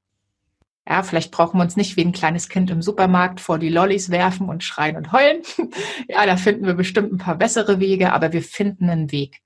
Ja, 0.87 1.03
vielleicht 1.03 1.31
brauchen 1.31 1.59
wir 1.59 1.63
uns 1.63 1.77
nicht 1.77 1.97
wie 1.97 2.05
ein 2.05 2.13
kleines 2.13 2.51
Kind 2.51 2.71
im 2.71 2.83
Supermarkt 2.83 3.41
vor 3.41 3.59
die 3.59 3.71
Lollis 3.71 4.11
werfen 4.11 4.51
und 4.51 4.63
schreien 4.63 4.97
und 4.97 5.13
heulen. 5.13 5.43
ja, 6.09 6.27
da 6.27 6.37
finden 6.37 6.67
wir 6.67 6.75
bestimmt 6.75 7.13
ein 7.13 7.19
paar 7.19 7.37
bessere 7.37 7.81
Wege, 7.81 8.13
aber 8.13 8.33
wir 8.33 8.43
finden 8.43 8.91
einen 8.91 9.11
Weg. 9.11 9.41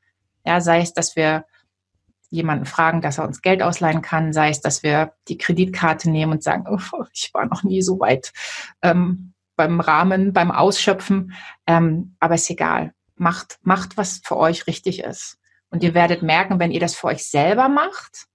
Ja, 0.44 0.60
sei 0.60 0.80
es, 0.80 0.92
dass 0.94 1.14
wir 1.14 1.44
jemanden 2.30 2.66
fragen, 2.66 3.00
dass 3.00 3.18
er 3.18 3.26
uns 3.26 3.40
Geld 3.40 3.62
ausleihen 3.62 4.02
kann, 4.02 4.32
sei 4.32 4.50
es, 4.50 4.60
dass 4.60 4.82
wir 4.82 5.12
die 5.28 5.38
Kreditkarte 5.38 6.10
nehmen 6.10 6.32
und 6.32 6.42
sagen, 6.42 6.64
oh, 6.68 7.04
ich 7.12 7.30
war 7.32 7.46
noch 7.46 7.62
nie 7.62 7.82
so 7.82 8.00
weit 8.00 8.32
ähm, 8.82 9.32
beim 9.56 9.80
Rahmen, 9.80 10.32
beim 10.32 10.50
Ausschöpfen. 10.50 11.34
Ähm, 11.66 12.16
aber 12.20 12.34
ist 12.34 12.50
egal. 12.50 12.92
Macht, 13.16 13.58
macht, 13.62 13.96
was 13.96 14.20
für 14.24 14.36
euch 14.36 14.66
richtig 14.66 15.00
ist. 15.00 15.38
Und 15.70 15.82
ihr 15.82 15.94
werdet 15.94 16.22
merken, 16.22 16.58
wenn 16.58 16.70
ihr 16.70 16.80
das 16.80 16.94
für 16.94 17.08
euch 17.08 17.26
selber 17.26 17.68
macht, 17.68 18.26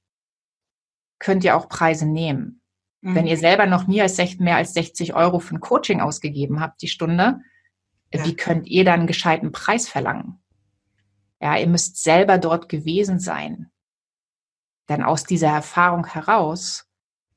könnt 1.20 1.44
ihr 1.44 1.56
auch 1.56 1.70
Preise 1.70 2.06
nehmen. 2.06 2.62
Mhm. 3.04 3.16
Wenn 3.16 3.28
ihr 3.28 3.38
selber 3.38 3.66
noch 3.66 3.86
nie 3.86 4.02
als 4.02 4.18
mehr 4.40 4.56
als 4.56 4.74
60 4.74 5.14
Euro 5.14 5.40
für 5.40 5.56
ein 5.56 5.60
Coaching 5.60 6.00
ausgegeben 6.00 6.62
habt, 6.62 6.82
die 6.82 6.88
Stunde, 6.88 7.42
ja. 8.14 8.26
wie 8.26 8.36
könnt 8.36 8.66
ihr 8.68 8.86
dann 8.86 9.02
einen 9.02 9.08
gescheiten 9.08 9.52
Preis 9.52 9.90
verlangen? 9.90 10.40
Ja, 11.42 11.58
ihr 11.58 11.68
müsst 11.68 12.02
selber 12.02 12.38
dort 12.38 12.70
gewesen 12.70 13.20
sein. 13.20 13.70
Denn 14.88 15.04
aus 15.04 15.26
dieser 15.26 15.50
Erfahrung 15.50 16.06
heraus 16.06 16.88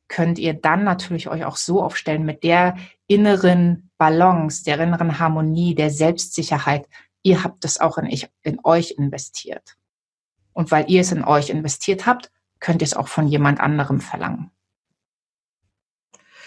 könnt 0.06 0.38
ihr 0.38 0.54
dann 0.54 0.84
natürlich 0.84 1.28
euch 1.28 1.44
auch 1.44 1.56
so 1.56 1.82
aufstellen 1.82 2.24
mit 2.24 2.44
der 2.44 2.76
inneren 3.08 3.90
Balance, 3.98 4.62
der 4.62 4.78
inneren 4.78 5.18
Harmonie, 5.18 5.74
der 5.74 5.90
Selbstsicherheit. 5.90 6.88
Ihr 7.24 7.42
habt 7.42 7.64
es 7.64 7.80
auch 7.80 7.98
in, 7.98 8.06
ich, 8.06 8.28
in 8.42 8.60
euch 8.62 8.92
investiert. 8.98 9.76
Und 10.52 10.70
weil 10.70 10.88
ihr 10.88 11.00
es 11.00 11.10
in 11.10 11.24
euch 11.24 11.50
investiert 11.50 12.06
habt, 12.06 12.30
könnt 12.60 12.82
ihr 12.82 12.86
es 12.86 12.94
auch 12.94 13.08
von 13.08 13.26
jemand 13.26 13.58
anderem 13.58 14.00
verlangen. 14.00 14.52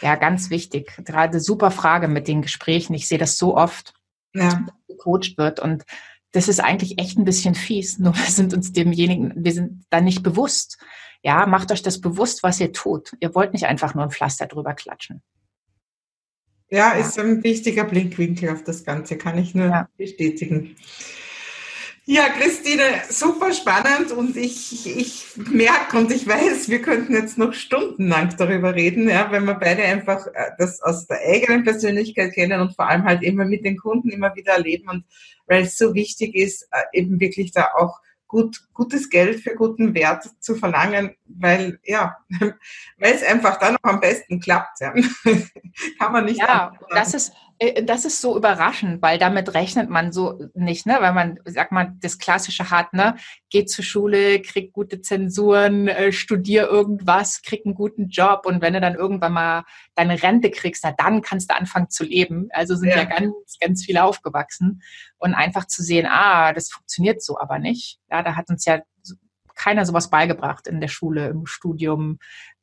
Ja, 0.02 0.16
ganz 0.16 0.50
wichtig. 0.50 0.94
Gerade 1.06 1.40
super 1.40 1.72
Frage 1.72 2.08
mit 2.08 2.28
den 2.28 2.42
Gesprächen. 2.42 2.94
Ich 2.94 3.08
sehe 3.08 3.18
das 3.18 3.38
so 3.38 3.56
oft, 3.56 3.94
ja. 4.34 4.66
gecoacht 4.88 5.38
wird 5.38 5.60
und 5.60 5.84
das 6.32 6.48
ist 6.48 6.60
eigentlich 6.60 7.00
echt 7.00 7.18
ein 7.18 7.26
bisschen 7.26 7.56
fies. 7.56 7.98
Nur 8.00 8.16
wir 8.16 8.26
sind 8.26 8.54
uns 8.54 8.72
demjenigen, 8.72 9.34
wir 9.36 9.52
sind 9.52 9.86
da 9.90 10.02
nicht 10.02 10.24
bewusst. 10.24 10.78
Ja, 11.24 11.46
macht 11.48 11.72
euch 11.72 11.82
das 11.82 12.00
bewusst, 12.00 12.44
was 12.44 12.60
ihr 12.60 12.72
tut. 12.72 13.14
Ihr 13.20 13.36
wollt 13.36 13.54
nicht 13.54 13.66
einfach 13.66 13.94
nur 13.94 14.04
ein 14.04 14.12
Pflaster 14.12 14.48
drüber 14.48 14.74
klatschen. 14.74 15.22
Ja, 16.70 16.92
ist 16.92 17.18
ein 17.18 17.44
wichtiger 17.44 17.84
Blickwinkel 17.84 18.50
auf 18.50 18.64
das 18.64 18.84
Ganze, 18.84 19.18
kann 19.18 19.38
ich 19.40 19.56
nur 19.56 19.68
ja. 19.68 19.90
bestätigen. 19.98 20.76
Ja, 22.12 22.28
Christine, 22.30 23.04
super 23.08 23.54
spannend 23.54 24.12
und 24.12 24.36
ich, 24.36 24.98
ich 24.98 25.28
merke 25.38 25.96
und 25.96 26.12
ich 26.12 26.28
weiß, 26.28 26.68
wir 26.68 26.82
könnten 26.82 27.14
jetzt 27.14 27.38
noch 27.38 27.54
stundenlang 27.54 28.36
darüber 28.36 28.74
reden, 28.74 29.08
ja, 29.08 29.32
wenn 29.32 29.46
wir 29.46 29.54
beide 29.54 29.84
einfach 29.84 30.26
äh, 30.26 30.50
das 30.58 30.82
aus 30.82 31.06
der 31.06 31.20
eigenen 31.20 31.64
Persönlichkeit 31.64 32.34
kennen 32.34 32.62
und 32.62 32.76
vor 32.76 32.90
allem 32.90 33.04
halt 33.04 33.22
immer 33.22 33.46
mit 33.46 33.64
den 33.64 33.78
Kunden 33.78 34.10
immer 34.10 34.36
wieder 34.36 34.54
erleben 34.54 34.90
und 34.90 35.06
weil 35.46 35.66
es 35.66 35.78
so 35.78 35.94
wichtig 35.94 36.34
ist, 36.34 36.68
äh, 36.72 36.82
eben 36.94 37.20
wirklich 37.20 37.52
da 37.52 37.68
auch 37.78 38.00
gut, 38.26 38.60
gutes 38.74 39.12
Geld 39.12 39.42
für 39.42 39.54
guten 39.54 39.94
Wert 39.94 40.28
zu 40.40 40.56
verlangen, 40.56 41.16
weil, 41.28 41.80
ja, 41.84 42.18
weil 42.98 43.14
es 43.14 43.22
einfach 43.22 43.60
dann 43.60 43.74
noch 43.74 43.84
am 43.84 44.00
besten 44.00 44.40
klappt, 44.40 44.80
ja. 44.80 44.94
Kann 46.00 46.12
man 46.12 46.26
nicht. 46.26 46.40
Ja, 46.40 46.74
das 46.90 47.14
ist, 47.14 47.34
das 47.84 48.06
ist 48.06 48.22
so 48.22 48.38
überraschend, 48.38 49.02
weil 49.02 49.18
damit 49.18 49.54
rechnet 49.54 49.90
man 49.90 50.14
so 50.14 50.40
nicht, 50.54 50.86
ne? 50.86 50.98
Weil 51.02 51.12
man, 51.12 51.40
sag 51.44 51.74
mal, 51.74 51.94
das 52.00 52.18
Klassische 52.18 52.72
hat, 52.72 52.94
ne? 52.94 53.16
Geht 53.50 53.70
zur 53.70 53.84
Schule, 53.84 54.42
kriegt 54.42 54.72
gute 54.72 55.02
Zensuren, 55.02 55.90
äh, 55.90 56.14
studier 56.14 56.70
irgendwas, 56.70 57.42
krieg 57.42 57.66
einen 57.66 57.76
guten 57.76 58.08
Job 58.08 58.46
und 58.46 58.62
wenn 58.62 58.74
du 58.74 58.80
dann 58.80 58.96
irgendwann 58.96 59.34
mal 59.34 59.66
deine 59.96 60.24
Rente 60.24 60.52
kriegst, 60.52 60.86
na 60.86 60.94
dann 60.98 61.22
kannst 61.22 61.52
du 61.52 61.56
anfangen 61.56 61.90
zu 61.90 62.06
leben. 62.06 62.48
Also 62.52 62.76
sind 62.76 62.90
ja, 62.90 62.98
ja 62.98 63.04
ganz, 63.04 63.34
ganz 63.60 63.84
viele 63.84 64.06
aufgewachsen 64.06 64.82
und 65.18 65.34
einfach 65.34 65.66
zu 65.66 65.84
sehen, 65.84 66.08
ah, 66.10 66.54
das 66.54 66.70
funktioniert 66.70 67.22
so 67.22 67.38
aber 67.40 67.60
nicht. 67.60 68.00
Ja, 68.10 68.24
da 68.24 68.38
hat 68.38 68.50
uns 68.50 68.64
ja 68.64 68.80
keiner 69.56 69.86
sowas 69.86 70.10
beigebracht 70.10 70.66
in 70.68 70.80
der 70.80 70.88
Schule, 70.88 71.28
im 71.28 71.46
Studium. 71.46 72.20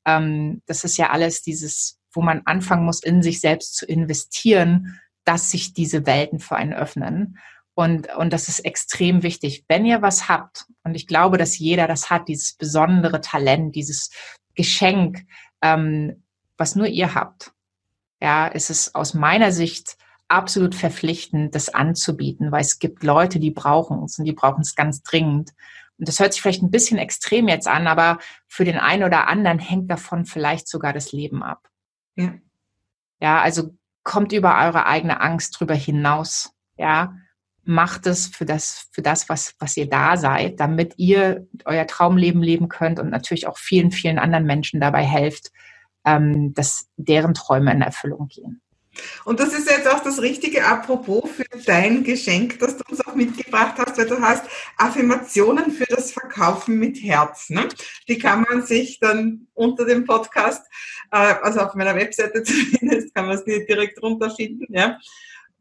Ähm, 0.07 0.63
das 0.65 0.85
ist 0.85 0.97
ja 0.97 1.11
alles 1.11 1.43
dieses 1.43 2.01
wo 2.17 2.23
man 2.23 2.43
anfangen 2.45 2.85
muss, 2.85 3.03
in 3.03 3.23
sich 3.23 3.41
selbst 3.41 3.77
zu 3.77 3.87
investieren, 3.87 5.01
dass 5.25 5.51
sich 5.51 5.75
diese 5.75 6.07
Welten 6.07 6.39
für 6.39 6.57
einen 6.57 6.73
öffnen. 6.73 7.39
Und, 7.75 8.15
und 8.17 8.33
das 8.33 8.49
ist 8.49 8.61
extrem 8.61 9.23
wichtig. 9.23 9.65
Wenn 9.69 9.85
ihr 9.85 10.01
was 10.01 10.29
habt, 10.29 10.65
und 10.83 10.95
ich 10.95 11.07
glaube, 11.07 11.37
dass 11.37 11.59
jeder 11.59 11.87
das 11.87 12.09
hat, 12.09 12.29
dieses 12.29 12.55
besondere 12.55 13.21
Talent, 13.21 13.75
dieses 13.75 14.11
Geschenk, 14.55 15.27
ähm, 15.61 16.23
was 16.57 16.75
nur 16.75 16.87
ihr 16.87 17.15
habt, 17.15 17.53
ja, 18.21 18.47
ist 18.47 18.71
es 18.71 18.95
aus 18.95 19.13
meiner 19.13 19.53
Sicht 19.53 19.99
absolut 20.29 20.75
verpflichtend, 20.75 21.55
das 21.55 21.69
anzubieten, 21.69 22.51
weil 22.51 22.63
es 22.63 22.79
gibt 22.79 23.05
Leute, 23.05 23.39
die 23.39 23.51
brauchen 23.51 24.03
es 24.05 24.19
und 24.19 24.25
die 24.25 24.33
brauchen 24.33 24.63
es 24.63 24.75
ganz 24.75 25.03
dringend. 25.03 25.51
Und 25.99 26.09
das 26.09 26.19
hört 26.19 26.33
sich 26.33 26.43
vielleicht 26.43 26.63
ein 26.63 26.71
bisschen 26.71 26.99
extrem 26.99 27.49
jetzt 27.49 27.69
an, 27.69 27.87
aber 27.87 28.19
für 28.49 28.65
den 28.65 28.79
einen 28.79 29.05
oder 29.05 29.29
anderen 29.29 29.59
hängt 29.59 29.91
davon 29.91 30.25
vielleicht 30.25 30.69
sogar 30.69 30.93
das 30.93 31.13
Leben 31.13 31.43
ab. 31.43 31.69
Ja. 32.17 32.35
Ja, 33.21 33.41
also 33.41 33.75
kommt 34.03 34.33
über 34.33 34.59
eure 34.59 34.87
eigene 34.87 35.21
Angst 35.21 35.59
drüber 35.59 35.75
hinaus. 35.75 36.53
Ja, 36.77 37.17
macht 37.67 38.07
es 38.07 38.29
für 38.29 38.45
das, 38.45 38.87
für 38.93 39.03
das, 39.03 39.29
was, 39.29 39.55
was 39.59 39.77
ihr 39.77 39.89
da 39.89 40.17
seid, 40.17 40.61
damit 40.61 40.95
ihr 40.99 41.47
euer 41.65 41.87
Traumleben 41.87 42.43
leben 42.43 42.69
könnt 42.69 43.01
und 43.01 43.11
natürlich 43.11 43.47
auch 43.47 43.59
vielen, 43.59 43.91
vielen 43.91 44.19
anderen 44.19 44.45
Menschen 44.45 44.81
dabei 44.81 45.03
helft, 45.03 45.51
ähm, 46.05 46.55
dass 46.55 46.89
deren 46.97 47.35
Träume 47.35 47.73
in 47.73 47.83
Erfüllung 47.83 48.29
gehen. 48.29 48.63
Und 49.25 49.41
das 49.41 49.53
ist 49.53 49.69
jetzt 49.71 49.89
auch 49.89 50.03
das 50.03 50.23
richtige 50.23 50.65
Apropos 50.65 51.29
für 51.29 51.45
dein 51.67 52.05
Geschenk, 52.05 52.59
das 52.61 52.79
du 52.79 52.85
mitgebracht 53.17 53.75
hast, 53.79 53.99
weil 53.99 54.07
du 54.07 54.21
hast 54.21 54.45
Affirmationen 54.77 55.71
für 55.71 55.87
das 55.87 56.13
Verkaufen 56.13 56.79
mit 56.79 57.03
Herz. 57.03 57.51
Ne? 57.51 57.69
Die 58.09 58.19
kann 58.19 58.43
man 58.43 58.65
sich 58.65 59.01
dann 59.01 59.47
unter 59.55 59.85
dem 59.85 60.05
Podcast, 60.05 60.67
äh, 61.11 61.17
also 61.17 61.61
auf 61.61 61.75
meiner 61.75 61.95
Webseite 61.95 62.43
zumindest, 62.45 63.15
kann 63.15 63.27
man 63.27 63.37
es 63.37 63.45
direkt 63.45 64.03
runterfinden. 64.03 64.67
Ja? 64.71 64.99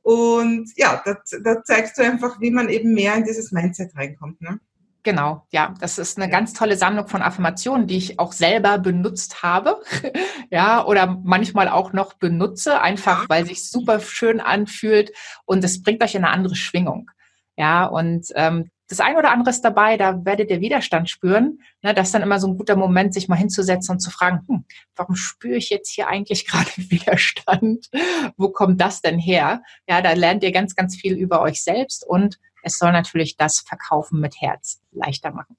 Und 0.02 0.72
ja, 0.76 1.02
da, 1.04 1.18
da 1.44 1.64
zeigst 1.64 1.98
du 1.98 2.04
einfach, 2.04 2.40
wie 2.40 2.52
man 2.52 2.70
eben 2.70 2.94
mehr 2.94 3.16
in 3.16 3.24
dieses 3.24 3.52
Mindset 3.52 3.96
reinkommt. 3.96 4.42
Ne? 4.42 4.60
Genau, 5.06 5.46
ja, 5.52 5.76
das 5.80 6.00
ist 6.00 6.18
eine 6.18 6.32
ganz 6.32 6.54
tolle 6.54 6.78
Sammlung 6.78 7.08
von 7.08 7.22
Affirmationen, 7.22 7.86
die 7.86 7.98
ich 7.98 8.18
auch 8.18 8.34
selber 8.34 8.80
benutzt 8.80 9.44
habe, 9.44 9.80
ja, 10.50 10.84
oder 10.84 11.22
manchmal 11.24 11.70
auch 11.70 11.94
noch 11.94 12.14
benutze, 12.14 12.82
einfach 12.82 13.30
weil 13.30 13.46
sich 13.46 13.70
super 13.70 14.00
schön 14.00 14.40
anfühlt 14.40 15.12
und 15.46 15.64
es 15.64 15.84
bringt 15.84 16.02
euch 16.04 16.16
in 16.16 16.24
eine 16.24 16.34
andere 16.34 16.56
Schwingung, 16.56 17.12
ja, 17.58 17.86
und 17.86 18.28
ähm, 18.36 18.70
das 18.88 19.00
eine 19.00 19.18
oder 19.18 19.32
andere 19.32 19.50
ist 19.50 19.62
dabei, 19.62 19.98
da 19.98 20.24
werdet 20.26 20.52
ihr 20.52 20.62
Widerstand 20.62 21.10
spüren. 21.10 21.60
Ne, 21.82 21.94
das 21.94 22.10
ist 22.10 22.14
dann 22.14 22.22
immer 22.22 22.40
so 22.40 22.48
ein 22.48 22.58
guter 22.58 22.76
Moment, 22.76 23.14
sich 23.14 23.28
mal 23.28 23.36
hinzusetzen 23.36 23.94
und 23.94 24.00
zu 24.00 24.12
fragen, 24.12 24.42
hm, 24.48 24.66
warum 24.96 25.16
spüre 25.16 25.56
ich 25.56 25.70
jetzt 25.70 25.90
hier 25.90 26.08
eigentlich 26.08 26.46
gerade 26.48 26.70
Widerstand? 26.76 27.90
Wo 28.38 28.50
kommt 28.50 28.80
das 28.82 29.02
denn 29.02 29.18
her? 29.18 29.64
Ja, 29.88 30.02
da 30.02 30.14
lernt 30.14 30.44
ihr 30.44 30.52
ganz, 30.52 30.76
ganz 30.76 30.96
viel 30.96 31.16
über 31.16 31.42
euch 31.42 31.64
selbst 31.64 32.06
und 32.08 32.40
es 32.62 32.78
soll 32.78 32.92
natürlich 32.92 33.38
das 33.38 33.60
Verkaufen 33.60 34.20
mit 34.20 34.42
Herz 34.42 34.82
leichter 34.92 35.32
machen. 35.32 35.58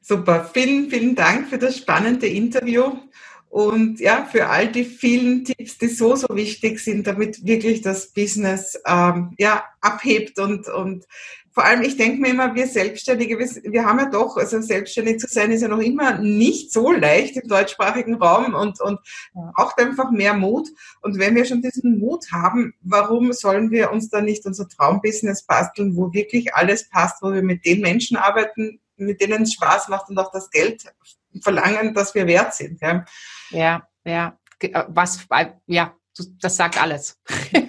Super, 0.00 0.44
vielen, 0.44 0.90
vielen 0.90 1.14
Dank 1.14 1.48
für 1.48 1.58
das 1.58 1.78
spannende 1.78 2.26
Interview 2.26 2.96
und 3.52 4.00
ja, 4.00 4.24
für 4.24 4.48
all 4.48 4.72
die 4.72 4.82
vielen 4.82 5.44
Tipps, 5.44 5.76
die 5.76 5.88
so, 5.88 6.16
so 6.16 6.26
wichtig 6.30 6.80
sind, 6.80 7.06
damit 7.06 7.44
wirklich 7.44 7.82
das 7.82 8.06
Business 8.06 8.80
ähm, 8.86 9.34
ja, 9.36 9.62
abhebt 9.82 10.38
und, 10.38 10.68
und 10.68 11.04
vor 11.50 11.66
allem, 11.66 11.82
ich 11.82 11.98
denke 11.98 12.18
mir 12.18 12.30
immer, 12.30 12.54
wir 12.54 12.66
Selbstständige, 12.66 13.38
wir, 13.38 13.46
wir, 13.70 13.84
haben 13.84 13.98
ja 13.98 14.08
doch, 14.08 14.38
also 14.38 14.58
selbstständig 14.62 15.18
zu 15.18 15.26
sein 15.28 15.50
ist 15.50 15.60
ja 15.60 15.68
noch 15.68 15.80
immer 15.80 16.16
nicht 16.16 16.72
so 16.72 16.92
leicht 16.92 17.36
im 17.36 17.46
deutschsprachigen 17.46 18.14
Raum 18.14 18.54
und, 18.54 18.80
und 18.80 19.00
braucht 19.54 19.78
einfach 19.78 20.10
mehr 20.10 20.32
Mut. 20.32 20.70
Und 21.02 21.18
wenn 21.18 21.34
wir 21.34 21.44
schon 21.44 21.60
diesen 21.60 21.98
Mut 21.98 22.32
haben, 22.32 22.72
warum 22.80 23.34
sollen 23.34 23.70
wir 23.70 23.92
uns 23.92 24.08
dann 24.08 24.24
nicht 24.24 24.46
unser 24.46 24.66
Traumbusiness 24.66 25.42
basteln, 25.42 25.94
wo 25.94 26.14
wirklich 26.14 26.54
alles 26.54 26.88
passt, 26.88 27.20
wo 27.20 27.34
wir 27.34 27.42
mit 27.42 27.66
den 27.66 27.82
Menschen 27.82 28.16
arbeiten, 28.16 28.80
mit 28.96 29.20
denen 29.20 29.42
es 29.42 29.52
Spaß 29.52 29.88
macht 29.88 30.08
und 30.08 30.18
auch 30.18 30.32
das 30.32 30.50
Geld 30.50 30.86
verlangen, 31.40 31.94
dass 31.94 32.14
wir 32.14 32.26
wert 32.26 32.54
sind. 32.54 32.80
Ja, 32.80 33.04
ja, 33.50 33.86
ja. 34.04 34.38
Äh, 34.60 34.84
was, 34.88 35.26
ja, 35.66 35.96
das 36.40 36.56
sagt 36.56 36.80
alles. 36.80 37.18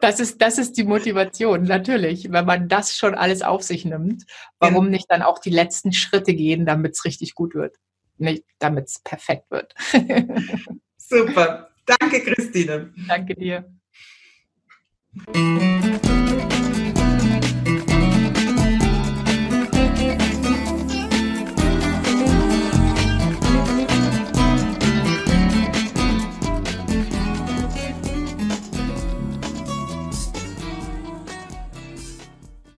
das 0.00 0.20
ist, 0.20 0.40
das 0.40 0.58
ist 0.58 0.76
die 0.76 0.84
Motivation, 0.84 1.64
natürlich. 1.64 2.30
Wenn 2.30 2.46
man 2.46 2.68
das 2.68 2.96
schon 2.96 3.14
alles 3.14 3.42
auf 3.42 3.62
sich 3.62 3.84
nimmt, 3.84 4.24
warum 4.58 4.86
ja. 4.86 4.90
nicht 4.90 5.06
dann 5.08 5.22
auch 5.22 5.38
die 5.38 5.50
letzten 5.50 5.92
Schritte 5.92 6.34
gehen, 6.34 6.66
damit 6.66 6.92
es 6.92 7.04
richtig 7.04 7.34
gut 7.34 7.54
wird? 7.54 7.76
Nicht, 8.18 8.44
damit 8.58 8.88
es 8.88 8.98
perfekt 9.00 9.50
wird. 9.50 9.74
Super. 10.96 11.70
Danke, 11.86 12.20
Christine. 12.20 12.92
Danke 13.08 13.34
dir. 13.34 13.64